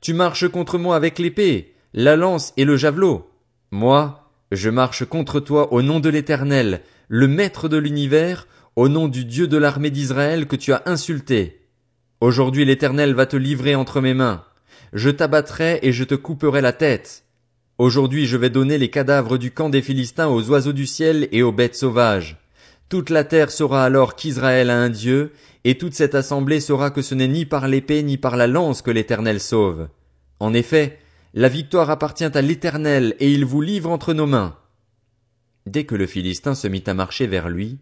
Tu 0.00 0.14
marches 0.14 0.48
contre 0.48 0.78
moi 0.78 0.96
avec 0.96 1.18
l'épée, 1.18 1.74
la 1.92 2.16
lance 2.16 2.52
et 2.56 2.64
le 2.64 2.76
javelot. 2.76 3.28
Moi, 3.70 4.30
je 4.52 4.70
marche 4.70 5.04
contre 5.04 5.40
toi 5.40 5.72
au 5.72 5.82
nom 5.82 5.98
de 5.98 6.08
l'Éternel, 6.08 6.82
le 7.08 7.26
Maître 7.26 7.68
de 7.68 7.76
l'univers, 7.76 8.46
au 8.76 8.88
nom 8.88 9.08
du 9.08 9.24
Dieu 9.24 9.48
de 9.48 9.56
l'armée 9.56 9.90
d'Israël 9.90 10.46
que 10.46 10.56
tu 10.56 10.72
as 10.72 10.82
insulté. 10.86 11.62
Aujourd'hui 12.20 12.64
l'Éternel 12.64 13.14
va 13.14 13.26
te 13.26 13.36
livrer 13.36 13.74
entre 13.74 14.00
mes 14.00 14.14
mains. 14.14 14.44
Je 14.92 15.10
t'abattrai 15.10 15.80
et 15.82 15.92
je 15.92 16.04
te 16.04 16.14
couperai 16.14 16.60
la 16.60 16.72
tête. 16.72 17.24
Aujourd'hui 17.78 18.26
je 18.26 18.36
vais 18.36 18.50
donner 18.50 18.78
les 18.78 18.90
cadavres 18.90 19.36
du 19.36 19.50
camp 19.50 19.68
des 19.68 19.82
Philistins 19.82 20.28
aux 20.28 20.48
oiseaux 20.50 20.72
du 20.72 20.86
ciel 20.86 21.28
et 21.32 21.42
aux 21.42 21.52
bêtes 21.52 21.74
sauvages. 21.74 22.38
Toute 22.88 23.10
la 23.10 23.24
terre 23.24 23.50
saura 23.50 23.84
alors 23.84 24.14
qu'Israël 24.14 24.70
a 24.70 24.78
un 24.78 24.90
Dieu, 24.90 25.32
et 25.64 25.76
toute 25.76 25.94
cette 25.94 26.14
assemblée 26.14 26.60
saura 26.60 26.90
que 26.90 27.02
ce 27.02 27.14
n'est 27.14 27.26
ni 27.26 27.44
par 27.44 27.66
l'épée 27.66 28.02
ni 28.02 28.16
par 28.16 28.36
la 28.36 28.46
lance 28.46 28.82
que 28.82 28.92
l'Éternel 28.92 29.40
sauve. 29.40 29.88
En 30.38 30.54
effet, 30.54 30.98
la 31.34 31.48
victoire 31.48 31.90
appartient 31.90 32.24
à 32.24 32.42
l'Éternel, 32.42 33.16
et 33.18 33.30
il 33.32 33.44
vous 33.44 33.60
livre 33.60 33.90
entre 33.90 34.14
nos 34.14 34.26
mains. 34.26 34.56
Dès 35.66 35.84
que 35.84 35.96
le 35.96 36.06
Philistin 36.06 36.54
se 36.54 36.68
mit 36.68 36.84
à 36.86 36.94
marcher 36.94 37.26
vers 37.26 37.48
lui, 37.48 37.78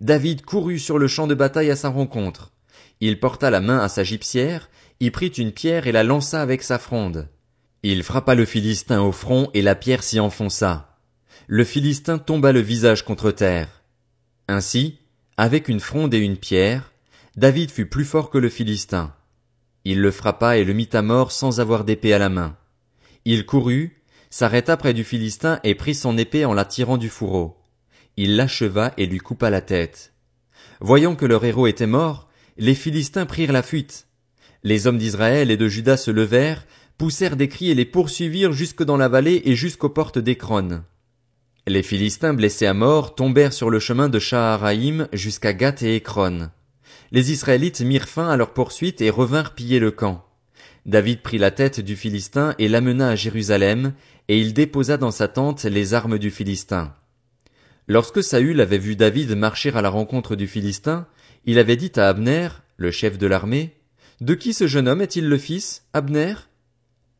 David 0.00 0.44
courut 0.44 0.80
sur 0.80 0.98
le 0.98 1.06
champ 1.06 1.28
de 1.28 1.34
bataille 1.34 1.70
à 1.70 1.76
sa 1.76 1.88
rencontre. 1.88 2.52
Il 3.00 3.20
porta 3.20 3.50
la 3.50 3.60
main 3.60 3.78
à 3.78 3.88
sa 3.88 4.02
gypsière, 4.02 4.68
y 4.98 5.10
prit 5.10 5.28
une 5.28 5.52
pierre 5.52 5.86
et 5.86 5.92
la 5.92 6.02
lança 6.02 6.42
avec 6.42 6.64
sa 6.64 6.80
fronde. 6.80 7.28
Il 7.84 8.02
frappa 8.02 8.34
le 8.34 8.44
Philistin 8.44 9.00
au 9.00 9.12
front 9.12 9.50
et 9.54 9.62
la 9.62 9.76
pierre 9.76 10.02
s'y 10.02 10.18
enfonça. 10.18 10.98
Le 11.46 11.62
Philistin 11.62 12.18
tomba 12.18 12.50
le 12.50 12.60
visage 12.60 13.04
contre 13.04 13.30
terre. 13.30 13.77
Ainsi, 14.48 14.98
avec 15.36 15.68
une 15.68 15.78
fronde 15.78 16.14
et 16.14 16.18
une 16.18 16.38
pierre, 16.38 16.92
David 17.36 17.70
fut 17.70 17.86
plus 17.86 18.06
fort 18.06 18.30
que 18.30 18.38
le 18.38 18.48
Philistin. 18.48 19.14
Il 19.84 20.00
le 20.00 20.10
frappa 20.10 20.56
et 20.56 20.64
le 20.64 20.72
mit 20.72 20.88
à 20.94 21.02
mort 21.02 21.32
sans 21.32 21.60
avoir 21.60 21.84
d'épée 21.84 22.14
à 22.14 22.18
la 22.18 22.30
main. 22.30 22.56
Il 23.26 23.44
courut, 23.44 24.02
s'arrêta 24.30 24.78
près 24.78 24.94
du 24.94 25.04
Philistin 25.04 25.60
et 25.64 25.74
prit 25.74 25.94
son 25.94 26.16
épée 26.16 26.46
en 26.46 26.54
la 26.54 26.64
tirant 26.64 26.96
du 26.96 27.10
fourreau. 27.10 27.58
Il 28.16 28.36
l'acheva 28.36 28.92
et 28.96 29.06
lui 29.06 29.18
coupa 29.18 29.50
la 29.50 29.60
tête. 29.60 30.14
Voyant 30.80 31.14
que 31.14 31.26
leur 31.26 31.44
héros 31.44 31.66
était 31.66 31.86
mort, 31.86 32.28
les 32.56 32.74
Philistins 32.74 33.26
prirent 33.26 33.52
la 33.52 33.62
fuite. 33.62 34.06
Les 34.64 34.86
hommes 34.86 34.98
d'Israël 34.98 35.50
et 35.50 35.56
de 35.56 35.68
Juda 35.68 35.96
se 35.96 36.10
levèrent, 36.10 36.66
poussèrent 36.96 37.36
des 37.36 37.48
cris 37.48 37.70
et 37.70 37.74
les 37.74 37.84
poursuivirent 37.84 38.52
jusque 38.52 38.82
dans 38.82 38.96
la 38.96 39.08
vallée 39.08 39.42
et 39.44 39.54
jusqu'aux 39.54 39.90
portes 39.90 40.18
d'Écron. 40.18 40.82
Les 41.68 41.82
Philistins 41.82 42.32
blessés 42.32 42.64
à 42.64 42.72
mort 42.72 43.14
tombèrent 43.14 43.52
sur 43.52 43.68
le 43.68 43.78
chemin 43.78 44.08
de 44.08 44.18
Shaharaïm 44.18 45.06
jusqu'à 45.12 45.52
Gath 45.52 45.82
et 45.82 45.96
Ekron. 45.96 46.48
Les 47.12 47.30
Israélites 47.30 47.82
mirent 47.82 48.08
fin 48.08 48.30
à 48.30 48.38
leur 48.38 48.54
poursuite 48.54 49.02
et 49.02 49.10
revinrent 49.10 49.54
piller 49.54 49.78
le 49.78 49.90
camp. 49.90 50.24
David 50.86 51.20
prit 51.20 51.36
la 51.36 51.50
tête 51.50 51.80
du 51.80 51.94
Philistin 51.94 52.54
et 52.58 52.68
l'amena 52.68 53.10
à 53.10 53.16
Jérusalem, 53.16 53.92
et 54.28 54.38
il 54.38 54.54
déposa 54.54 54.96
dans 54.96 55.10
sa 55.10 55.28
tente 55.28 55.64
les 55.64 55.92
armes 55.92 56.18
du 56.18 56.30
Philistin. 56.30 56.94
Lorsque 57.86 58.22
Saül 58.22 58.62
avait 58.62 58.78
vu 58.78 58.96
David 58.96 59.36
marcher 59.36 59.70
à 59.74 59.82
la 59.82 59.90
rencontre 59.90 60.36
du 60.36 60.46
Philistin, 60.46 61.06
il 61.44 61.58
avait 61.58 61.76
dit 61.76 61.92
à 61.96 62.08
Abner, 62.08 62.48
le 62.78 62.90
chef 62.90 63.18
de 63.18 63.26
l'armée, 63.26 63.74
De 64.22 64.32
qui 64.32 64.54
ce 64.54 64.66
jeune 64.66 64.88
homme 64.88 65.02
est-il 65.02 65.28
le 65.28 65.36
fils, 65.36 65.82
Abner? 65.92 66.34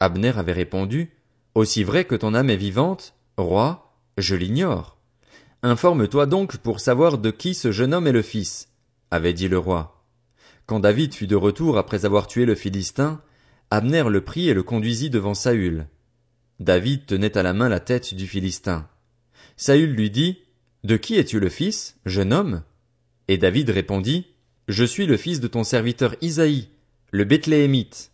Abner 0.01 0.33
avait 0.39 0.53
répondu, 0.53 1.11
Aussi 1.55 1.85
vrai 1.85 2.07
que 2.07 2.15
ton 2.15 2.33
âme 2.33 2.49
est 2.49 2.57
vivante, 2.57 3.13
roi, 3.37 3.88
je 4.19 4.35
l'ignore. 4.35 4.99
Informe-toi 5.63 6.27
donc 6.27 6.59
pour 6.59 6.81
savoir 6.81 7.19
de 7.19 7.31
qui 7.31 7.55
ce 7.55 7.73
jeune 7.73 7.95
homme 7.95 8.07
est 8.07 8.13
le 8.13 8.23
fils, 8.23 8.69
avait 9.11 9.33
dit 9.33 9.49
le 9.49 9.59
roi. 9.59 10.05
Quand 10.67 10.81
David 10.81 11.15
fut 11.15 11.27
de 11.27 11.37
retour 11.37 11.79
après 11.79 12.05
avoir 12.05 12.27
tué 12.27 12.45
le 12.45 12.55
Philistin, 12.55 13.23
Abner 13.71 14.05
le 14.09 14.23
prit 14.23 14.49
et 14.49 14.55
le 14.55 14.63
conduisit 14.63 15.11
devant 15.11 15.35
Saül. 15.35 15.87
David 16.59 17.07
tenait 17.07 17.37
à 17.37 17.43
la 17.43 17.53
main 17.53 17.69
la 17.69 17.81
tête 17.81 18.15
du 18.15 18.27
Philistin. 18.27 18.89
Saül 19.57 19.91
lui 19.91 20.11
dit, 20.11 20.39
De 20.85 20.97
qui 20.97 21.17
es-tu 21.17 21.39
le 21.39 21.49
fils, 21.49 21.97
jeune 22.07 22.33
homme? 22.33 22.63
Et 23.29 23.37
David 23.37 23.71
répondit, 23.71 24.27
Je 24.69 24.85
suis 24.85 25.07
le 25.07 25.17
fils 25.17 25.41
de 25.41 25.49
ton 25.49 25.65
serviteur 25.65 26.15
Isaïe, 26.23 26.69
le 27.11 27.25
Bethléemite. 27.25 28.11